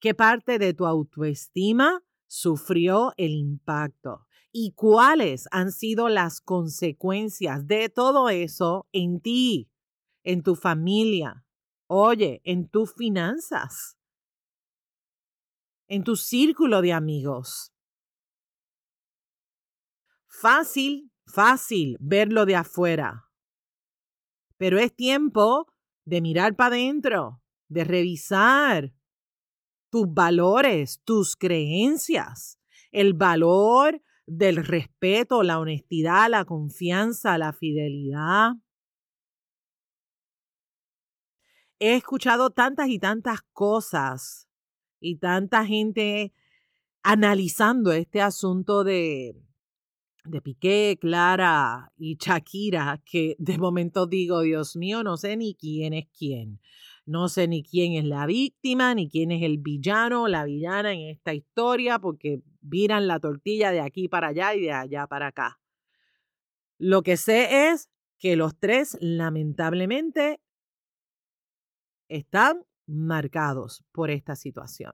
¿Qué 0.00 0.14
parte 0.14 0.58
de 0.58 0.74
tu 0.74 0.86
autoestima 0.86 2.02
sufrió 2.26 3.12
el 3.16 3.32
impacto? 3.32 4.25
Y 4.58 4.72
cuáles 4.72 5.48
han 5.50 5.70
sido 5.70 6.08
las 6.08 6.40
consecuencias 6.40 7.66
de 7.66 7.90
todo 7.90 8.30
eso 8.30 8.88
en 8.90 9.20
ti, 9.20 9.70
en 10.24 10.42
tu 10.42 10.56
familia, 10.56 11.44
oye, 11.88 12.40
en 12.42 12.66
tus 12.66 12.94
finanzas, 12.94 13.98
en 15.88 16.04
tu 16.04 16.16
círculo 16.16 16.80
de 16.80 16.94
amigos. 16.94 17.74
Fácil, 20.26 21.12
fácil 21.26 21.98
verlo 22.00 22.46
de 22.46 22.56
afuera, 22.56 23.28
pero 24.56 24.78
es 24.78 24.96
tiempo 24.96 25.66
de 26.06 26.22
mirar 26.22 26.56
para 26.56 26.76
adentro, 26.76 27.42
de 27.68 27.84
revisar 27.84 28.94
tus 29.90 30.06
valores, 30.14 31.02
tus 31.04 31.36
creencias, 31.36 32.58
el 32.90 33.12
valor 33.12 34.00
del 34.26 34.64
respeto, 34.64 35.42
la 35.42 35.58
honestidad, 35.58 36.28
la 36.28 36.44
confianza, 36.44 37.38
la 37.38 37.52
fidelidad. 37.52 38.52
He 41.78 41.94
escuchado 41.94 42.50
tantas 42.50 42.88
y 42.88 42.98
tantas 42.98 43.42
cosas 43.52 44.48
y 45.00 45.16
tanta 45.16 45.64
gente 45.64 46.32
analizando 47.02 47.92
este 47.92 48.20
asunto 48.20 48.82
de, 48.82 49.36
de 50.24 50.40
Piqué, 50.40 50.98
Clara 51.00 51.92
y 51.96 52.16
Shakira, 52.16 53.02
que 53.04 53.36
de 53.38 53.58
momento 53.58 54.06
digo, 54.06 54.40
Dios 54.40 54.74
mío, 54.76 55.04
no 55.04 55.16
sé 55.16 55.36
ni 55.36 55.54
quién 55.54 55.92
es 55.92 56.06
quién. 56.16 56.60
No 57.04 57.28
sé 57.28 57.46
ni 57.46 57.62
quién 57.62 57.92
es 57.92 58.04
la 58.04 58.26
víctima, 58.26 58.92
ni 58.94 59.08
quién 59.08 59.30
es 59.30 59.42
el 59.44 59.58
villano 59.58 60.24
o 60.24 60.28
la 60.28 60.44
villana 60.44 60.92
en 60.92 61.08
esta 61.08 61.34
historia, 61.34 62.00
porque 62.00 62.42
viran 62.66 63.06
la 63.06 63.20
tortilla 63.20 63.70
de 63.70 63.80
aquí 63.80 64.08
para 64.08 64.28
allá 64.28 64.54
y 64.54 64.62
de 64.62 64.72
allá 64.72 65.06
para 65.06 65.28
acá. 65.28 65.60
Lo 66.78 67.02
que 67.02 67.16
sé 67.16 67.70
es 67.70 67.88
que 68.18 68.36
los 68.36 68.58
tres, 68.58 68.96
lamentablemente, 69.00 70.40
están 72.08 72.64
marcados 72.86 73.84
por 73.92 74.10
esta 74.10 74.36
situación 74.36 74.92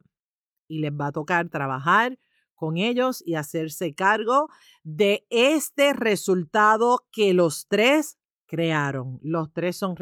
y 0.68 0.80
les 0.80 0.92
va 0.92 1.08
a 1.08 1.12
tocar 1.12 1.48
trabajar 1.48 2.18
con 2.54 2.76
ellos 2.76 3.22
y 3.26 3.34
hacerse 3.34 3.94
cargo 3.94 4.48
de 4.84 5.26
este 5.30 5.92
resultado 5.92 7.06
que 7.10 7.34
los 7.34 7.66
tres 7.68 8.18
crearon. 8.46 9.18
Los 9.22 9.52
tres 9.52 9.76
son 9.76 9.96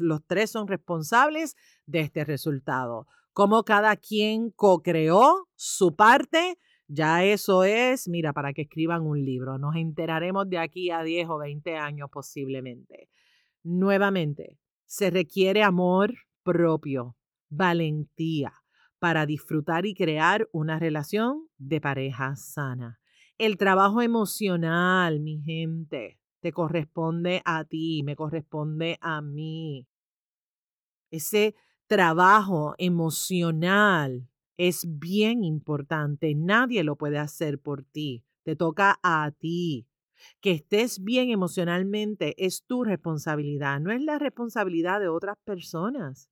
los 0.00 0.20
tres 0.26 0.50
son 0.50 0.68
responsables 0.68 1.56
de 1.86 2.00
este 2.00 2.24
resultado. 2.24 3.06
Como 3.32 3.64
cada 3.64 3.96
quien 3.96 4.50
co-creó 4.50 5.48
su 5.54 5.94
parte, 5.96 6.58
ya 6.88 7.22
eso 7.22 7.64
es, 7.64 8.08
mira, 8.08 8.32
para 8.32 8.54
que 8.54 8.62
escriban 8.62 9.02
un 9.02 9.22
libro. 9.22 9.58
Nos 9.58 9.76
enteraremos 9.76 10.48
de 10.48 10.58
aquí 10.58 10.90
a 10.90 11.02
10 11.02 11.28
o 11.28 11.38
20 11.38 11.76
años 11.76 12.08
posiblemente. 12.10 13.10
Nuevamente, 13.62 14.58
se 14.86 15.10
requiere 15.10 15.62
amor 15.62 16.14
propio, 16.42 17.16
valentía 17.50 18.54
para 18.98 19.26
disfrutar 19.26 19.84
y 19.84 19.94
crear 19.94 20.48
una 20.50 20.78
relación 20.78 21.46
de 21.58 21.80
pareja 21.80 22.34
sana. 22.36 22.98
El 23.36 23.58
trabajo 23.58 24.00
emocional, 24.00 25.20
mi 25.20 25.42
gente, 25.42 26.18
te 26.40 26.52
corresponde 26.52 27.42
a 27.44 27.64
ti, 27.64 28.02
me 28.02 28.16
corresponde 28.16 28.98
a 29.02 29.20
mí. 29.20 29.86
Ese 31.10 31.54
trabajo 31.86 32.74
emocional 32.78 34.28
es 34.58 34.84
bien 34.86 35.44
importante. 35.44 36.34
Nadie 36.34 36.84
lo 36.84 36.96
puede 36.96 37.18
hacer 37.18 37.58
por 37.58 37.84
ti. 37.84 38.24
Te 38.42 38.56
toca 38.56 38.98
a 39.02 39.30
ti. 39.30 39.86
Que 40.40 40.50
estés 40.50 41.02
bien 41.02 41.30
emocionalmente 41.30 42.34
es 42.44 42.64
tu 42.66 42.82
responsabilidad, 42.82 43.80
no 43.80 43.92
es 43.92 44.02
la 44.02 44.18
responsabilidad 44.18 44.98
de 45.00 45.08
otras 45.08 45.36
personas. 45.44 46.28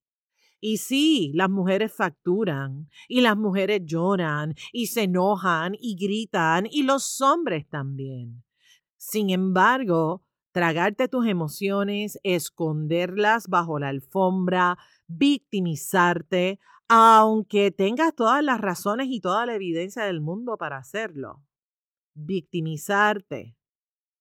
Y 0.60 0.78
sí, 0.78 1.30
las 1.34 1.48
mujeres 1.50 1.92
facturan 1.92 2.88
y 3.08 3.20
las 3.20 3.36
mujeres 3.36 3.82
lloran 3.84 4.54
y 4.72 4.86
se 4.86 5.02
enojan 5.04 5.76
y 5.78 5.94
gritan 5.94 6.66
y 6.68 6.82
los 6.82 7.20
hombres 7.20 7.68
también. 7.68 8.42
Sin 8.96 9.30
embargo, 9.30 10.26
tragarte 10.50 11.06
tus 11.06 11.26
emociones, 11.26 12.18
esconderlas 12.22 13.46
bajo 13.48 13.78
la 13.78 13.88
alfombra, 13.88 14.78
victimizarte, 15.08 16.58
aunque 16.88 17.70
tengas 17.70 18.14
todas 18.14 18.42
las 18.42 18.60
razones 18.60 19.08
y 19.10 19.20
toda 19.20 19.46
la 19.46 19.54
evidencia 19.54 20.04
del 20.04 20.20
mundo 20.20 20.56
para 20.56 20.78
hacerlo. 20.78 21.42
Victimizarte, 22.14 23.56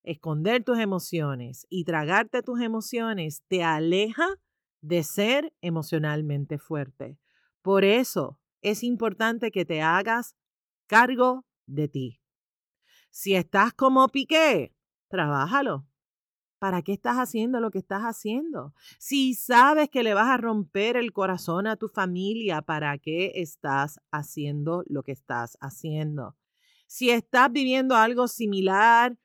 esconder 0.04 0.64
tus 0.64 0.80
emociones 0.80 1.66
y 1.70 1.84
tragarte 1.86 2.42
tus 2.42 2.62
emociones 2.62 3.44
te 3.48 3.64
aleja 3.64 4.28
de 4.82 5.04
ser 5.04 5.54
emocionalmente 5.62 6.58
fuerte. 6.58 7.18
Por 7.62 7.84
eso 7.84 8.40
es 8.62 8.84
importante 8.84 9.52
que 9.52 9.66
te 9.66 9.82
hagas 9.82 10.36
cargo 10.88 11.46
de 11.66 11.88
ti. 11.88 12.22
Si 13.10 13.36
estás 13.36 13.74
como 13.74 14.08
Piqué, 14.10 14.76
trabájalo. 15.10 15.88
¿Para 16.66 16.82
qué 16.82 16.94
estás 16.94 17.18
haciendo 17.18 17.60
lo 17.60 17.70
que 17.70 17.78
estás 17.78 18.02
haciendo? 18.02 18.74
Si 18.98 19.36
sabes 19.36 19.88
que 19.88 20.02
le 20.02 20.16
vas 20.16 20.30
a 20.30 20.38
romper 20.38 20.98
el 20.98 21.14
corazón 21.14 21.68
a 21.68 21.76
tu 21.76 21.90
familia, 21.90 22.64
¿para 22.64 22.98
qué 22.98 23.34
estás 23.36 24.00
haciendo 24.10 24.84
lo 24.88 25.04
que 25.04 25.12
estás 25.12 25.60
haciendo? 25.62 26.36
Si 26.88 27.12
estás 27.12 27.52
viviendo 27.52 27.96
algo 27.96 28.28
similar 28.28 29.16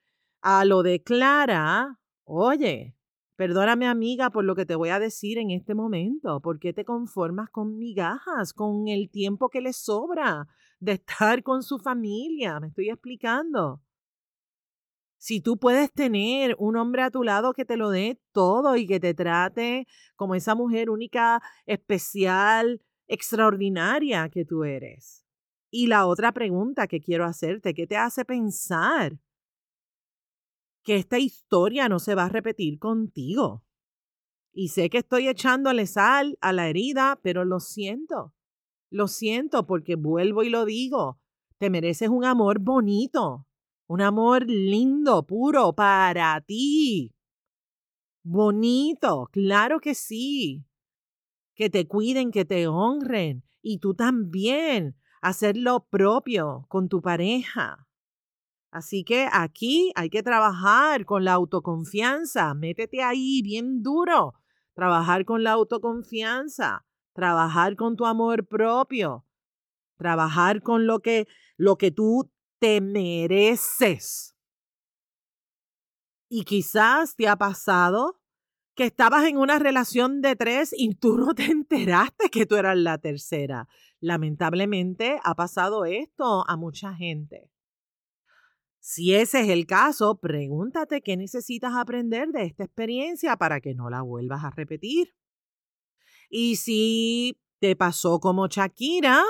a 0.43 0.67
lo 0.67 0.83
de 0.83 1.03
Clara, 1.03 1.99
oye, 2.25 2.95
Perdóname 3.37 3.87
amiga 3.87 4.29
por 4.29 4.45
lo 4.45 4.55
que 4.55 4.67
te 4.67 4.75
voy 4.75 4.91
a 4.91 4.99
decir 4.99 5.39
en 5.39 5.51
este 5.51 5.75
momento. 5.75 6.41
¿Por 6.41 6.59
qué 6.59 6.75
te 6.75 6.85
conformas 6.85 7.49
con 7.49 7.79
migajas, 7.79 8.53
con 8.53 8.87
el 8.89 9.09
tiempo 9.09 9.49
que 9.49 9.63
le 9.63 9.73
sobra 9.73 10.47
de 10.79 10.93
estar 10.93 11.43
con 11.43 11.63
su 11.63 11.79
familia? 11.79 12.61
Me 12.61 12.67
estoy 12.67 12.91
explicando. 12.91 13.81
Si 15.21 15.43
tú 15.43 15.59
puedes 15.59 15.93
tener 15.93 16.57
un 16.59 16.77
hombre 16.77 17.03
a 17.03 17.11
tu 17.11 17.23
lado 17.23 17.53
que 17.53 17.67
te 17.67 17.77
lo 17.77 17.91
dé 17.91 18.19
todo 18.33 18.77
y 18.77 18.87
que 18.87 18.99
te 18.99 19.13
trate 19.13 19.87
como 20.17 20.35
esa 20.35 20.55
mujer 20.55 20.89
única, 20.89 21.43
especial, 21.67 22.81
extraordinaria 23.07 24.31
que 24.31 24.47
tú 24.47 24.65
eres. 24.65 25.27
Y 25.71 25.89
la 25.89 26.07
otra 26.07 26.33
pregunta 26.33 26.89
que 26.89 27.01
quiero 27.01 27.27
hacerte, 27.27 27.75
¿qué 27.75 27.87
te 27.87 27.97
hace 27.97 28.25
pensar 28.25 29.19
que 30.83 30.97
esta 30.97 31.19
historia 31.19 31.89
no 31.89 31.99
se 31.99 32.15
va 32.15 32.25
a 32.25 32.29
repetir 32.29 32.79
contigo. 32.79 33.63
Y 34.53 34.69
sé 34.69 34.91
que 34.91 34.99
estoy 34.99 35.29
echándole 35.29 35.87
sal 35.87 36.39
a 36.41 36.53
la 36.53 36.69
herida, 36.69 37.21
pero 37.23 37.45
lo 37.45 37.61
siento. 37.61 38.35
Lo 38.91 39.07
siento 39.07 39.67
porque 39.67 39.95
vuelvo 39.95 40.43
y 40.43 40.49
lo 40.49 40.65
digo. 40.65 41.21
Te 41.59 41.71
mereces 41.71 42.09
un 42.09 42.25
amor 42.25 42.59
bonito, 42.59 43.47
un 43.91 44.03
amor 44.03 44.47
lindo, 44.47 45.27
puro 45.27 45.73
para 45.73 46.41
ti. 46.43 47.13
Bonito, 48.23 49.29
claro 49.33 49.81
que 49.81 49.97
sí. 49.97 50.65
Que 51.57 51.71
te 51.71 51.89
cuiden, 51.89 52.31
que 52.31 52.45
te 52.45 52.69
honren. 52.69 53.43
Y 53.63 53.79
tú 53.79 53.95
también, 53.95 54.95
hacer 55.21 55.57
lo 55.57 55.89
propio 55.89 56.67
con 56.69 56.89
tu 56.89 57.03
pareja. 57.03 57.89
Así 58.71 59.03
que 59.03 59.27
aquí 59.33 59.91
hay 59.97 60.09
que 60.09 60.23
trabajar 60.23 61.05
con 61.05 61.25
la 61.25 61.33
autoconfianza. 61.33 62.55
Métete 62.55 63.03
ahí 63.03 63.43
bien 63.43 63.83
duro. 63.83 64.35
Trabajar 64.73 65.25
con 65.25 65.43
la 65.43 65.51
autoconfianza. 65.51 66.87
Trabajar 67.13 67.75
con 67.75 67.97
tu 67.97 68.07
amor 68.07 68.47
propio. 68.47 69.27
Trabajar 69.97 70.63
con 70.63 70.87
lo 70.87 71.01
que, 71.01 71.27
lo 71.57 71.77
que 71.77 71.91
tú 71.91 72.31
te 72.61 72.81
mereces. 72.81 74.37
Y 76.29 76.45
quizás 76.45 77.17
te 77.17 77.27
ha 77.27 77.37
pasado 77.37 78.21
que 78.77 78.85
estabas 78.85 79.25
en 79.25 79.37
una 79.37 79.59
relación 79.59 80.21
de 80.21 80.37
tres 80.37 80.73
y 80.77 80.95
tú 80.95 81.17
no 81.17 81.35
te 81.35 81.45
enteraste 81.51 82.29
que 82.31 82.47
tú 82.47 82.55
eras 82.55 82.77
la 82.77 82.99
tercera. 82.99 83.67
Lamentablemente 83.99 85.19
ha 85.25 85.35
pasado 85.35 85.85
esto 85.85 86.49
a 86.49 86.57
mucha 86.57 86.95
gente. 86.95 87.51
Si 88.79 89.15
ese 89.15 89.41
es 89.41 89.49
el 89.49 89.67
caso, 89.67 90.21
pregúntate 90.21 91.03
qué 91.03 91.17
necesitas 91.17 91.75
aprender 91.75 92.29
de 92.29 92.45
esta 92.45 92.65
experiencia 92.65 93.37
para 93.37 93.61
que 93.61 93.75
no 93.75 93.91
la 93.91 94.03
vuelvas 94.03 94.45
a 94.45 94.51
repetir. 94.51 95.15
Y 96.31 96.57
si 96.57 97.39
te 97.59 97.77
pasó 97.77 98.21
como 98.21 98.47
Shakira, 98.47 99.23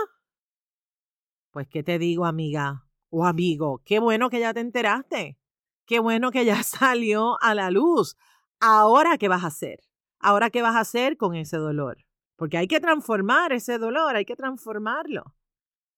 pues 1.50 1.66
qué 1.68 1.82
te 1.82 1.98
digo, 1.98 2.26
amiga 2.26 2.89
o 3.10 3.26
amigo, 3.26 3.82
qué 3.84 3.98
bueno 3.98 4.30
que 4.30 4.40
ya 4.40 4.54
te 4.54 4.60
enteraste, 4.60 5.38
qué 5.86 5.98
bueno 5.98 6.30
que 6.30 6.44
ya 6.44 6.62
salió 6.62 7.40
a 7.42 7.54
la 7.54 7.70
luz. 7.70 8.16
Ahora, 8.60 9.18
¿qué 9.18 9.28
vas 9.28 9.44
a 9.44 9.48
hacer? 9.48 9.80
Ahora, 10.18 10.50
¿qué 10.50 10.62
vas 10.62 10.76
a 10.76 10.80
hacer 10.80 11.16
con 11.16 11.34
ese 11.34 11.56
dolor? 11.56 11.98
Porque 12.36 12.56
hay 12.56 12.68
que 12.68 12.80
transformar 12.80 13.52
ese 13.52 13.78
dolor, 13.78 14.16
hay 14.16 14.24
que 14.24 14.36
transformarlo. 14.36 15.34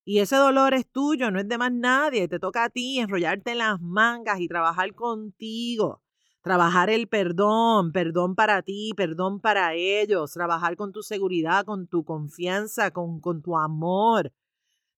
Y 0.04 0.18
ese 0.18 0.36
dolor 0.36 0.74
es 0.74 0.90
tuyo, 0.90 1.30
no 1.30 1.38
es 1.38 1.48
de 1.48 1.58
más 1.58 1.72
nadie. 1.72 2.26
Te 2.26 2.40
toca 2.40 2.64
a 2.64 2.70
ti 2.70 2.98
enrollarte 2.98 3.52
en 3.52 3.58
las 3.58 3.80
mangas 3.80 4.40
y 4.40 4.48
trabajar 4.48 4.94
contigo. 4.94 6.02
Trabajar 6.42 6.90
el 6.90 7.06
perdón, 7.06 7.92
perdón 7.92 8.34
para 8.34 8.62
ti, 8.62 8.92
perdón 8.96 9.40
para 9.40 9.74
ellos. 9.74 10.32
Trabajar 10.32 10.76
con 10.76 10.92
tu 10.92 11.02
seguridad, 11.02 11.64
con 11.64 11.86
tu 11.86 12.04
confianza, 12.04 12.90
con, 12.90 13.20
con 13.20 13.42
tu 13.42 13.56
amor. 13.56 14.32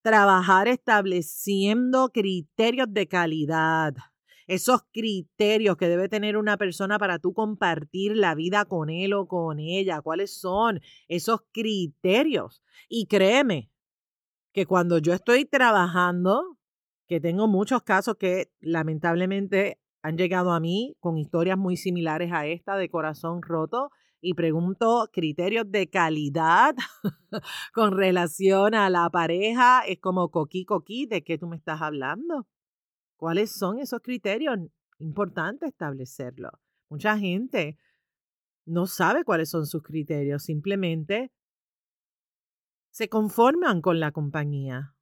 Trabajar 0.05 0.69
estableciendo 0.69 2.11
criterios 2.11 2.89
de 2.91 3.09
calidad. 3.09 3.95
Esos 4.47 4.83
criterios 4.93 5.79
que 5.79 5.89
debe 5.89 6.11
tener 6.11 6.37
una 6.37 6.59
persona 6.59 6.99
para 6.99 7.19
tú 7.19 7.33
compartir 7.33 8.15
la 8.15 8.35
vida 8.35 8.67
con 8.67 8.91
él 8.91 9.15
o 9.15 9.27
con 9.27 9.59
ella. 9.59 10.03
¿Cuáles 10.03 10.39
son 10.39 10.83
esos 11.09 11.41
criterios? 11.53 12.63
Y 12.87 13.07
créeme, 13.07 13.71
que 14.53 14.67
cuando 14.67 14.99
yo 14.99 15.15
estoy 15.15 15.47
trabajando, 15.47 16.59
que 17.09 17.19
tengo 17.19 17.49
muchos 17.49 17.83
casos 17.83 18.17
que 18.17 18.53
lamentablemente 18.61 19.81
han 20.03 20.19
llegado 20.19 20.53
a 20.53 20.61
mí 20.61 20.99
con 21.01 21.17
historias 21.17 21.57
muy 21.57 21.79
similares 21.79 22.31
a 22.31 22.45
esta 22.47 22.77
de 22.77 22.91
corazón 22.91 23.41
roto 23.41 23.91
y 24.25 24.33
pregunto 24.33 25.11
criterios 25.13 25.71
de 25.71 25.89
calidad 25.91 26.75
con 27.75 27.93
relación 27.93 28.75
a 28.75 28.89
la 28.89 29.11
pareja, 29.11 29.83
es 29.87 29.99
como 30.01 30.31
coquí 30.31 30.65
coquí, 30.65 31.05
¿de 31.05 31.23
qué 31.23 31.37
tú 31.37 31.47
me 31.47 31.57
estás 31.57 31.83
hablando? 31.83 32.49
¿Cuáles 33.17 33.53
son 33.53 33.79
esos 33.79 34.01
criterios? 34.01 34.59
Importante 34.99 35.67
establecerlo. 35.67 36.51
Mucha 36.89 37.19
gente 37.19 37.77
no 38.65 38.87
sabe 38.87 39.25
cuáles 39.25 39.51
son 39.51 39.67
sus 39.67 39.83
criterios, 39.83 40.43
simplemente 40.43 41.31
se 42.91 43.11
conforman 43.11 43.83
con 43.83 44.01
la 44.01 44.11
compañía 44.11 44.95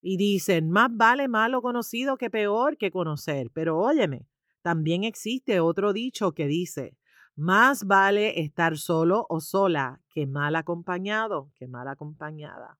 y 0.00 0.18
dicen, 0.18 0.70
más 0.70 0.88
vale 0.92 1.26
malo 1.26 1.62
conocido 1.62 2.16
que 2.16 2.30
peor 2.30 2.76
que 2.76 2.92
conocer. 2.92 3.50
Pero 3.52 3.80
óyeme, 3.80 4.28
también 4.62 5.02
existe 5.02 5.58
otro 5.58 5.92
dicho 5.92 6.30
que 6.32 6.46
dice, 6.46 6.96
más 7.36 7.86
vale 7.86 8.40
estar 8.40 8.76
solo 8.76 9.26
o 9.28 9.40
sola 9.40 10.00
que 10.10 10.26
mal 10.26 10.56
acompañado, 10.56 11.50
que 11.54 11.66
mal 11.66 11.88
acompañada. 11.88 12.78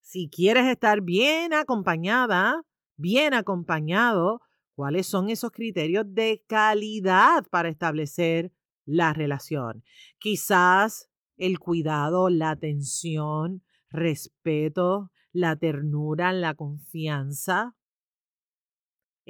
Si 0.00 0.28
quieres 0.28 0.66
estar 0.66 1.00
bien 1.00 1.54
acompañada, 1.54 2.62
bien 2.96 3.32
acompañado, 3.32 4.40
¿cuáles 4.74 5.06
son 5.06 5.30
esos 5.30 5.52
criterios 5.52 6.04
de 6.08 6.42
calidad 6.46 7.46
para 7.50 7.68
establecer 7.68 8.52
la 8.84 9.12
relación? 9.12 9.84
Quizás 10.18 11.08
el 11.36 11.58
cuidado, 11.58 12.28
la 12.28 12.50
atención, 12.50 13.62
respeto, 13.88 15.10
la 15.32 15.56
ternura, 15.56 16.32
la 16.32 16.54
confianza, 16.54 17.76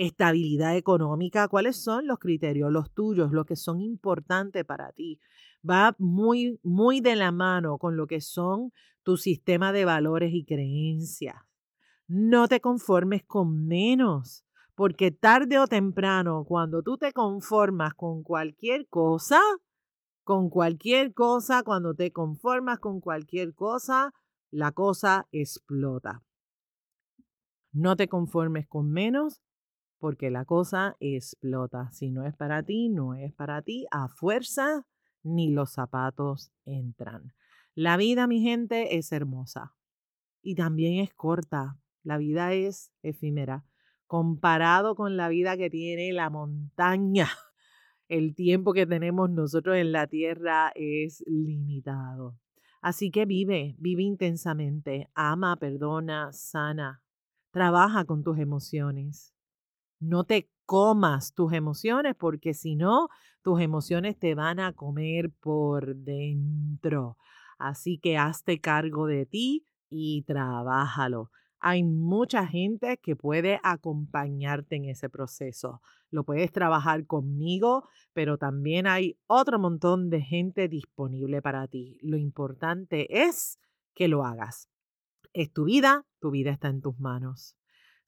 estabilidad 0.01 0.77
económica, 0.77 1.47
cuáles 1.49 1.77
son 1.77 2.07
los 2.07 2.19
criterios, 2.19 2.73
los 2.73 2.91
tuyos, 2.91 3.33
los 3.33 3.45
que 3.45 3.55
son 3.55 3.83
importantes 3.83 4.65
para 4.65 4.93
ti. 4.93 5.21
Va 5.69 5.95
muy, 5.99 6.59
muy 6.63 7.03
de 7.03 7.17
la 7.17 7.33
mano 7.33 7.77
con 7.77 7.99
lo 7.99 8.07
que 8.07 8.23
son 8.23 8.73
tu 9.03 9.19
sistema 9.19 9.73
de 9.73 9.85
valores 9.85 10.33
y 10.33 10.45
creencias. 10.47 11.37
No 12.09 12.49
te 12.49 12.63
conformes 12.63 13.25
con 13.25 13.67
menos, 13.67 14.47
porque 14.75 15.11
tarde 15.11 15.59
o 15.59 15.67
temprano, 15.67 16.45
cuando 16.49 16.83
tú 16.83 16.97
te 16.97 17.13
conformas 17.13 17.93
con 17.93 18.23
cualquier 18.23 18.89
cosa, 18.89 19.39
con 20.25 20.49
cualquier 20.49 21.13
cosa, 21.13 21.63
cuando 21.63 21.95
te 21.95 22.11
conformas 22.11 22.79
con 22.79 23.01
cualquier 23.03 23.55
cosa, 23.55 24.15
la 24.51 24.73
cosa 24.73 25.29
explota. 25.31 26.23
No 27.73 27.97
te 27.97 28.09
conformes 28.09 28.67
con 28.67 28.91
menos 28.91 29.43
porque 30.01 30.31
la 30.31 30.45
cosa 30.45 30.97
explota. 30.99 31.93
Si 31.93 32.11
no 32.11 32.27
es 32.27 32.35
para 32.35 32.65
ti, 32.65 32.89
no 32.89 33.15
es 33.15 33.33
para 33.35 33.63
ti. 33.63 33.87
A 33.91 34.09
fuerza, 34.09 34.87
ni 35.23 35.53
los 35.53 35.71
zapatos 35.71 36.51
entran. 36.65 37.35
La 37.75 37.97
vida, 37.97 38.27
mi 38.27 38.41
gente, 38.41 38.97
es 38.97 39.13
hermosa 39.13 39.75
y 40.43 40.55
también 40.55 41.01
es 41.01 41.15
corta. 41.15 41.79
La 42.03 42.19
vida 42.19 42.53
es 42.55 42.93
efímera. 43.03 43.65
Comparado 44.07 44.97
con 44.97 45.17
la 45.17 45.29
vida 45.29 45.57
que 45.57 45.71
tiene 45.71 46.13
la 46.13 46.31
montaña, 46.31 47.29
el 48.09 48.35
tiempo 48.35 48.73
que 48.73 48.87
tenemos 48.87 49.31
nosotros 49.31 49.77
en 49.77 49.93
la 49.93 50.07
tierra 50.07 50.73
es 50.75 51.23
limitado. 51.27 52.37
Así 52.81 53.11
que 53.11 53.27
vive, 53.27 53.77
vive 53.79 54.03
intensamente, 54.03 55.11
ama, 55.15 55.57
perdona, 55.57 56.33
sana, 56.33 57.03
trabaja 57.51 58.07
con 58.07 58.25
tus 58.25 58.39
emociones. 58.39 59.35
No 60.01 60.25
te 60.25 60.49
comas 60.65 61.35
tus 61.35 61.53
emociones 61.53 62.15
porque 62.17 62.55
si 62.55 62.75
no, 62.75 63.09
tus 63.43 63.61
emociones 63.61 64.19
te 64.19 64.35
van 64.35 64.59
a 64.59 64.73
comer 64.73 65.31
por 65.41 65.95
dentro. 65.95 67.19
Así 67.59 67.99
que 67.99 68.17
hazte 68.17 68.61
cargo 68.61 69.07
de 69.07 69.27
ti 69.27 69.67
y 69.91 70.23
trabájalo. 70.23 71.31
Hay 71.59 71.83
mucha 71.85 72.47
gente 72.47 72.97
que 72.97 73.15
puede 73.15 73.61
acompañarte 73.63 74.77
en 74.77 74.87
ese 74.87 75.11
proceso. 75.11 75.83
Lo 76.11 76.25
puedes 76.25 76.51
trabajar 76.51 77.07
conmigo, 77.07 77.87
pero 78.15 78.39
también 78.39 78.87
hay 78.87 79.19
otro 79.27 79.59
montón 79.59 80.09
de 80.09 80.23
gente 80.23 80.69
disponible 80.69 81.43
para 81.43 81.69
ti. 81.69 81.99
Lo 82.01 82.17
importante 82.17 83.25
es 83.27 83.59
que 83.95 84.09
lo 84.09 84.25
hagas. 84.25 84.71
Es 85.35 85.53
tu 85.53 85.65
vida, 85.65 86.07
tu 86.21 86.31
vida 86.31 86.51
está 86.53 86.69
en 86.69 86.81
tus 86.81 86.99
manos 86.99 87.60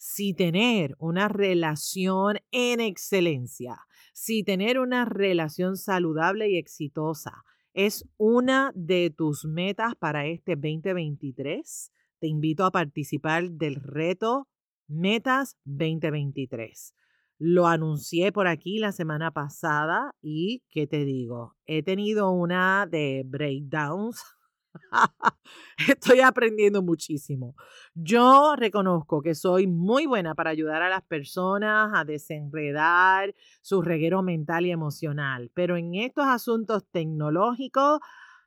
si 0.05 0.35
tener 0.35 0.97
una 0.99 1.29
relación 1.29 2.39
en 2.51 2.81
excelencia, 2.81 3.87
si 4.13 4.43
tener 4.43 4.81
una 4.81 5.05
relación 5.05 5.77
saludable 5.77 6.51
y 6.51 6.59
exitosa 6.59 7.45
es 7.73 8.05
una 8.17 8.73
de 8.75 9.11
tus 9.17 9.45
metas 9.45 9.95
para 9.95 10.27
este 10.27 10.57
2023, 10.57 11.93
te 12.19 12.27
invito 12.27 12.65
a 12.65 12.73
participar 12.73 13.49
del 13.53 13.77
reto 13.77 14.49
Metas 14.89 15.57
2023. 15.67 16.95
Lo 17.39 17.69
anuncié 17.69 18.33
por 18.33 18.49
aquí 18.49 18.81
la 18.81 18.91
semana 18.91 19.31
pasada 19.31 20.17
y, 20.21 20.65
¿qué 20.71 20.89
te 20.89 21.05
digo? 21.05 21.55
He 21.65 21.85
tenido 21.85 22.33
una 22.33 22.89
de 22.91 23.23
breakdowns 23.25 24.21
Estoy 25.89 26.21
aprendiendo 26.21 26.83
muchísimo. 26.83 27.55
Yo 27.95 28.55
reconozco 28.57 29.23
que 29.23 29.35
soy 29.35 29.67
muy 29.67 30.07
buena 30.07 30.35
para 30.35 30.51
ayudar 30.51 30.83
a 30.83 30.89
las 30.89 31.03
personas 31.03 31.91
a 31.95 32.05
desenredar 32.05 33.35
su 33.61 33.83
reguero 33.83 34.23
mental 34.23 34.67
y 34.67 34.71
emocional, 34.71 35.51
pero 35.55 35.77
en 35.77 35.95
estos 35.95 36.27
asuntos 36.27 36.85
tecnológicos, 36.91 38.01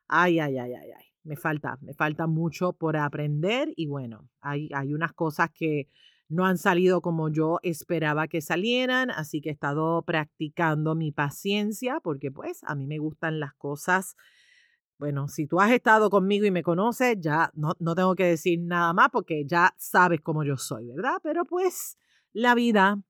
ay, 0.07 0.39
ay, 0.39 0.57
ay, 0.57 0.73
ay, 0.73 0.91
ay, 0.97 1.05
me 1.23 1.35
falta, 1.35 1.77
me 1.81 1.93
falta 1.93 2.27
mucho 2.27 2.73
por 2.73 2.97
aprender 2.97 3.69
y 3.75 3.87
bueno, 3.87 4.29
hay, 4.41 4.69
hay 4.73 4.93
unas 4.93 5.13
cosas 5.13 5.49
que 5.53 5.87
no 6.27 6.45
han 6.45 6.57
salido 6.57 7.01
como 7.01 7.29
yo 7.29 7.59
esperaba 7.61 8.27
que 8.27 8.41
salieran, 8.41 9.11
así 9.11 9.41
que 9.41 9.49
he 9.49 9.51
estado 9.51 10.01
practicando 10.03 10.95
mi 10.95 11.11
paciencia 11.11 11.99
porque 12.03 12.31
pues 12.31 12.63
a 12.63 12.75
mí 12.75 12.87
me 12.87 12.97
gustan 12.97 13.39
las 13.39 13.53
cosas 13.53 14.15
bueno, 14.97 15.27
si 15.27 15.47
tú 15.47 15.59
has 15.59 15.71
estado 15.71 16.09
conmigo 16.09 16.45
y 16.45 16.51
me 16.51 16.63
conoces, 16.63 17.17
ya 17.19 17.51
no, 17.53 17.73
no 17.79 17.95
tengo 17.95 18.15
que 18.15 18.25
decir 18.25 18.59
nada 18.61 18.93
más 18.93 19.09
porque 19.11 19.45
ya 19.45 19.73
sabes 19.77 20.21
cómo 20.21 20.43
yo 20.43 20.57
soy, 20.57 20.87
¿verdad? 20.87 21.17
Pero 21.21 21.45
pues 21.45 21.97
la 22.31 22.55
vida 22.55 23.01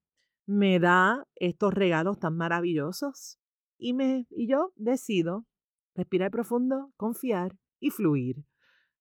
me 0.47 0.79
da 0.79 1.25
estos 1.35 1.73
regalos 1.73 2.19
tan 2.19 2.35
maravillosos 2.37 3.39
y, 3.77 3.93
me, 3.93 4.27
y 4.29 4.47
yo 4.47 4.71
decido 4.75 5.45
respirar 5.95 6.31
profundo, 6.31 6.91
confiar 6.97 7.55
y 7.79 7.91
fluir. 7.91 8.43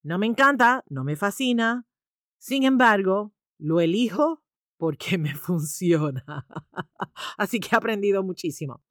No 0.03 0.19
me 0.19 0.27
encanta, 0.27 0.85
no 0.89 1.05
me 1.05 1.17
fascina, 1.17 1.87
sin 2.39 2.65
embargo, 2.65 3.33
lo 3.59 3.81
elijo 3.81 4.43
porque 4.77 5.17
me 5.19 5.35
funciona. 5.35 6.47
Así 7.39 7.61
que 7.61 7.69
he 7.73 7.77
aprendido 7.77 8.23
muchísimo. 8.23 8.83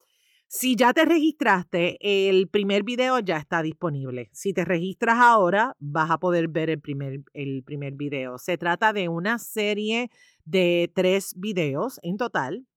Si 0.55 0.75
ya 0.75 0.93
te 0.93 1.03
registraste, 1.03 1.97
el 1.99 2.47
primer 2.47 2.83
video 2.83 3.17
ya 3.17 3.37
está 3.37 3.63
disponible. 3.63 4.29
Si 4.33 4.53
te 4.53 4.63
registras 4.63 5.17
ahora, 5.17 5.75
vas 5.79 6.11
a 6.11 6.19
poder 6.19 6.47
ver 6.47 6.69
el 6.69 6.79
primer, 6.79 7.23
el 7.33 7.63
primer 7.63 7.93
video. 7.95 8.37
Se 8.37 8.55
trata 8.59 8.93
de 8.93 9.09
una 9.09 9.39
serie 9.39 10.11
de 10.45 10.91
tres 10.93 11.33
videos 11.37 11.99
en 12.03 12.17
total. 12.17 12.67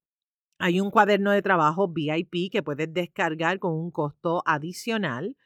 Hay 0.59 0.81
un 0.81 0.91
cuaderno 0.91 1.33
de 1.33 1.43
trabajo 1.43 1.87
VIP 1.87 2.51
que 2.51 2.63
puedes 2.63 2.95
descargar 2.95 3.59
con 3.59 3.75
un 3.75 3.91
costo 3.91 4.43
adicional 4.47 5.37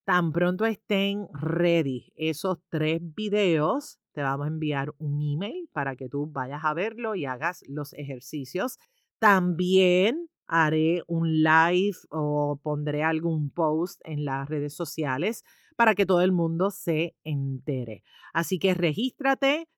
Tan 0.04 0.32
pronto 0.32 0.66
estén 0.66 1.28
ready 1.32 2.12
esos 2.14 2.58
tres 2.68 3.00
videos, 3.14 3.98
te 4.12 4.22
vamos 4.22 4.44
a 4.44 4.48
enviar 4.48 4.92
un 4.98 5.22
email 5.22 5.70
para 5.72 5.96
que 5.96 6.10
tú 6.10 6.30
vayas 6.30 6.62
a 6.62 6.74
verlo 6.74 7.14
y 7.14 7.24
hagas 7.24 7.64
los 7.68 7.94
ejercicios. 7.94 8.76
También 9.18 10.28
haré 10.46 11.02
un 11.06 11.42
live 11.42 11.96
o 12.10 12.60
pondré 12.62 13.02
algún 13.02 13.48
post 13.50 14.02
en 14.04 14.26
las 14.26 14.46
redes 14.48 14.74
sociales 14.74 15.42
para 15.74 15.94
que 15.94 16.04
todo 16.06 16.20
el 16.20 16.32
mundo 16.32 16.70
se 16.70 17.16
entere. 17.24 18.02
Así 18.32 18.58
que 18.58 18.74
regístrate 18.74 19.68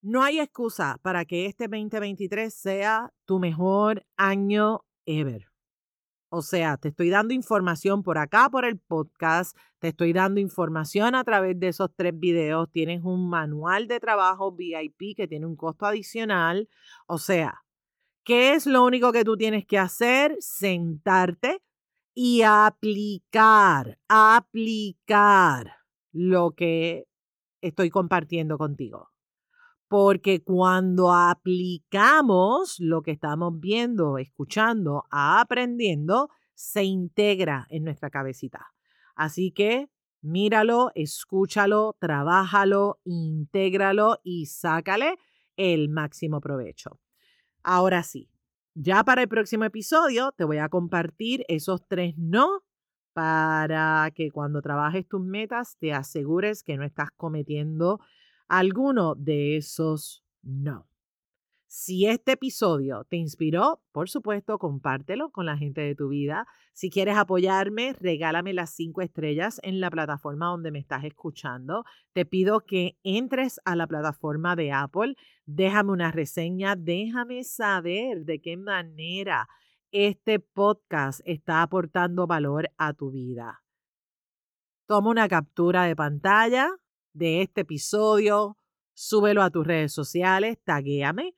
No 0.01 0.23
hay 0.23 0.39
excusa 0.39 0.99
para 1.01 1.25
que 1.25 1.45
este 1.47 1.67
2023 1.67 2.53
sea 2.53 3.11
tu 3.25 3.39
mejor 3.39 4.05
año 4.17 4.81
ever. 5.05 5.54
O 6.37 6.41
sea, 6.41 6.75
te 6.75 6.89
estoy 6.89 7.09
dando 7.09 7.33
información 7.33 8.03
por 8.03 8.17
acá, 8.17 8.49
por 8.49 8.65
el 8.65 8.77
podcast, 8.77 9.57
te 9.79 9.87
estoy 9.87 10.11
dando 10.11 10.41
información 10.41 11.15
a 11.15 11.23
través 11.23 11.57
de 11.57 11.69
esos 11.69 11.89
tres 11.95 12.11
videos. 12.13 12.69
Tienes 12.69 13.05
un 13.05 13.29
manual 13.29 13.87
de 13.87 14.01
trabajo 14.01 14.51
VIP 14.51 15.15
que 15.15 15.29
tiene 15.29 15.45
un 15.45 15.55
costo 15.55 15.85
adicional. 15.85 16.67
O 17.07 17.19
sea, 17.19 17.63
¿qué 18.25 18.51
es 18.53 18.65
lo 18.65 18.83
único 18.83 19.13
que 19.13 19.23
tú 19.23 19.37
tienes 19.37 19.65
que 19.65 19.79
hacer? 19.79 20.35
Sentarte 20.41 21.61
y 22.13 22.41
aplicar, 22.41 23.97
aplicar 24.09 25.77
lo 26.11 26.51
que 26.51 27.07
estoy 27.61 27.89
compartiendo 27.89 28.57
contigo. 28.57 29.14
Porque 29.87 30.43
cuando 30.43 31.13
aplicamos 31.13 32.79
lo 32.79 33.01
que 33.01 33.11
estamos 33.11 33.59
viendo, 33.59 34.17
escuchando, 34.17 35.03
aprendiendo, 35.11 36.29
se 36.53 36.83
integra 36.83 37.67
en 37.69 37.83
nuestra 37.83 38.09
cabecita. 38.09 38.73
Así 39.15 39.51
que 39.51 39.89
míralo, 40.21 40.91
escúchalo, 40.95 41.95
trabájalo, 41.99 42.99
intégralo 43.03 44.19
y 44.23 44.47
sácale 44.47 45.17
el 45.55 45.89
máximo 45.89 46.41
provecho. 46.41 46.99
Ahora 47.63 48.03
sí, 48.03 48.29
ya 48.73 49.03
para 49.03 49.21
el 49.21 49.29
próximo 49.29 49.63
episodio 49.65 50.31
te 50.31 50.43
voy 50.43 50.57
a 50.57 50.69
compartir 50.69 51.45
esos 51.47 51.87
tres 51.87 52.15
no 52.17 52.63
para 53.13 54.11
que 54.13 54.31
cuando 54.31 54.61
trabajes 54.61 55.07
tus 55.07 55.21
metas 55.21 55.77
te 55.79 55.93
asegures 55.93 56.63
que 56.63 56.75
no 56.75 56.83
estás 56.83 57.09
cometiendo 57.15 58.01
alguno 58.47 59.15
de 59.15 59.57
esos 59.57 60.23
no. 60.41 60.87
Si 61.77 62.05
este 62.05 62.31
episodio 62.31 63.03
te 63.03 63.17
inspiró, 63.17 63.81
por 63.91 64.09
supuesto, 64.09 64.57
compártelo 64.59 65.29
con 65.31 65.45
la 65.45 65.57
gente 65.57 65.81
de 65.81 65.93
tu 65.93 66.07
vida. 66.07 66.47
Si 66.71 66.89
quieres 66.89 67.17
apoyarme, 67.17 67.91
regálame 67.99 68.53
las 68.53 68.69
cinco 68.69 69.01
estrellas 69.01 69.59
en 69.61 69.81
la 69.81 69.91
plataforma 69.91 70.45
donde 70.45 70.71
me 70.71 70.79
estás 70.79 71.03
escuchando. 71.03 71.83
Te 72.13 72.25
pido 72.25 72.61
que 72.61 72.97
entres 73.03 73.59
a 73.65 73.75
la 73.75 73.87
plataforma 73.87 74.55
de 74.55 74.71
Apple, 74.71 75.17
déjame 75.45 75.91
una 75.91 76.11
reseña, 76.13 76.77
déjame 76.77 77.43
saber 77.43 78.23
de 78.23 78.39
qué 78.39 78.55
manera 78.55 79.49
este 79.91 80.39
podcast 80.39 81.19
está 81.25 81.61
aportando 81.61 82.25
valor 82.25 82.69
a 82.77 82.93
tu 82.93 83.11
vida. 83.11 83.63
Toma 84.87 85.09
una 85.09 85.27
captura 85.27 85.83
de 85.83 85.95
pantalla 85.97 86.71
de 87.15 87.41
este 87.41 87.61
episodio, 87.61 88.57
súbelo 88.93 89.41
a 89.41 89.49
tus 89.49 89.65
redes 89.65 89.93
sociales, 89.93 90.57
taguéame 90.63 91.33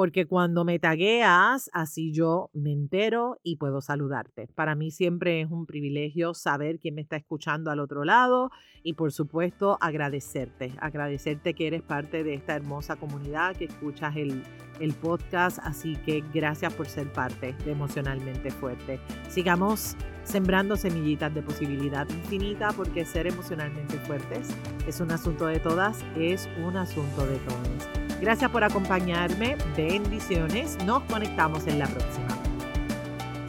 porque 0.00 0.24
cuando 0.24 0.64
me 0.64 0.78
tagueas, 0.78 1.68
así 1.74 2.10
yo 2.10 2.48
me 2.54 2.72
entero 2.72 3.38
y 3.42 3.56
puedo 3.56 3.82
saludarte. 3.82 4.46
Para 4.54 4.74
mí 4.74 4.90
siempre 4.90 5.42
es 5.42 5.50
un 5.50 5.66
privilegio 5.66 6.32
saber 6.32 6.78
quién 6.78 6.94
me 6.94 7.02
está 7.02 7.16
escuchando 7.16 7.70
al 7.70 7.80
otro 7.80 8.02
lado 8.02 8.50
y 8.82 8.94
por 8.94 9.12
supuesto 9.12 9.76
agradecerte, 9.78 10.72
agradecerte 10.80 11.52
que 11.52 11.66
eres 11.66 11.82
parte 11.82 12.24
de 12.24 12.32
esta 12.32 12.56
hermosa 12.56 12.96
comunidad, 12.96 13.54
que 13.54 13.66
escuchas 13.66 14.16
el, 14.16 14.42
el 14.80 14.94
podcast, 14.94 15.58
así 15.58 15.96
que 15.96 16.24
gracias 16.32 16.72
por 16.72 16.86
ser 16.86 17.12
parte 17.12 17.54
de 17.62 17.72
Emocionalmente 17.72 18.50
Fuerte. 18.50 19.00
Sigamos 19.28 19.96
sembrando 20.24 20.76
semillitas 20.76 21.34
de 21.34 21.42
posibilidad 21.42 22.08
infinita 22.08 22.72
porque 22.72 23.04
ser 23.04 23.26
emocionalmente 23.26 23.98
fuertes 23.98 24.48
es 24.86 24.98
un 25.02 25.10
asunto 25.10 25.44
de 25.44 25.60
todas, 25.60 26.02
es 26.16 26.48
un 26.64 26.78
asunto 26.78 27.26
de 27.26 27.36
todos. 27.36 28.09
Gracias 28.20 28.50
por 28.50 28.62
acompañarme. 28.62 29.56
Bendiciones. 29.74 30.76
Nos 30.84 31.02
conectamos 31.04 31.66
en 31.66 31.78
la 31.78 31.86
próxima. 31.86 32.28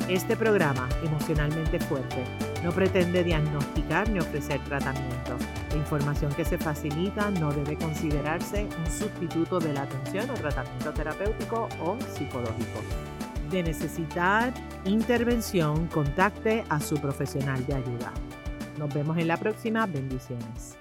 Este 0.08 0.38
programa, 0.38 0.88
Emocionalmente 1.04 1.80
Fuerte, 1.80 2.24
no 2.64 2.72
pretende 2.72 3.24
diagnosticar 3.24 4.10
ni 4.10 4.20
ofrecer 4.20 4.62
tratamiento. 4.64 5.38
La 5.70 5.76
información 5.76 6.34
que 6.34 6.46
se 6.46 6.58
facilita 6.58 7.32
no 7.32 7.52
debe 7.52 7.78
considerarse 7.78 8.64
un 8.64 8.92
sustituto 8.92 9.60
de 9.60 9.74
la 9.74 9.84
atención 9.84 10.30
o 10.30 10.34
tratamiento 10.34 10.92
terapéutico 10.92 11.68
o 11.82 11.98
psicológico. 12.14 12.82
De 13.50 13.64
necesitar 13.64 14.54
intervención, 14.86 15.88
contacte 15.88 16.64
a 16.70 16.80
su 16.80 16.96
profesional 16.96 17.66
de 17.66 17.76
ayuda. 17.76 18.12
Nos 18.78 18.94
vemos 18.94 19.18
en 19.18 19.28
la 19.28 19.38
próxima. 19.38 19.86
Bendiciones. 19.86 20.81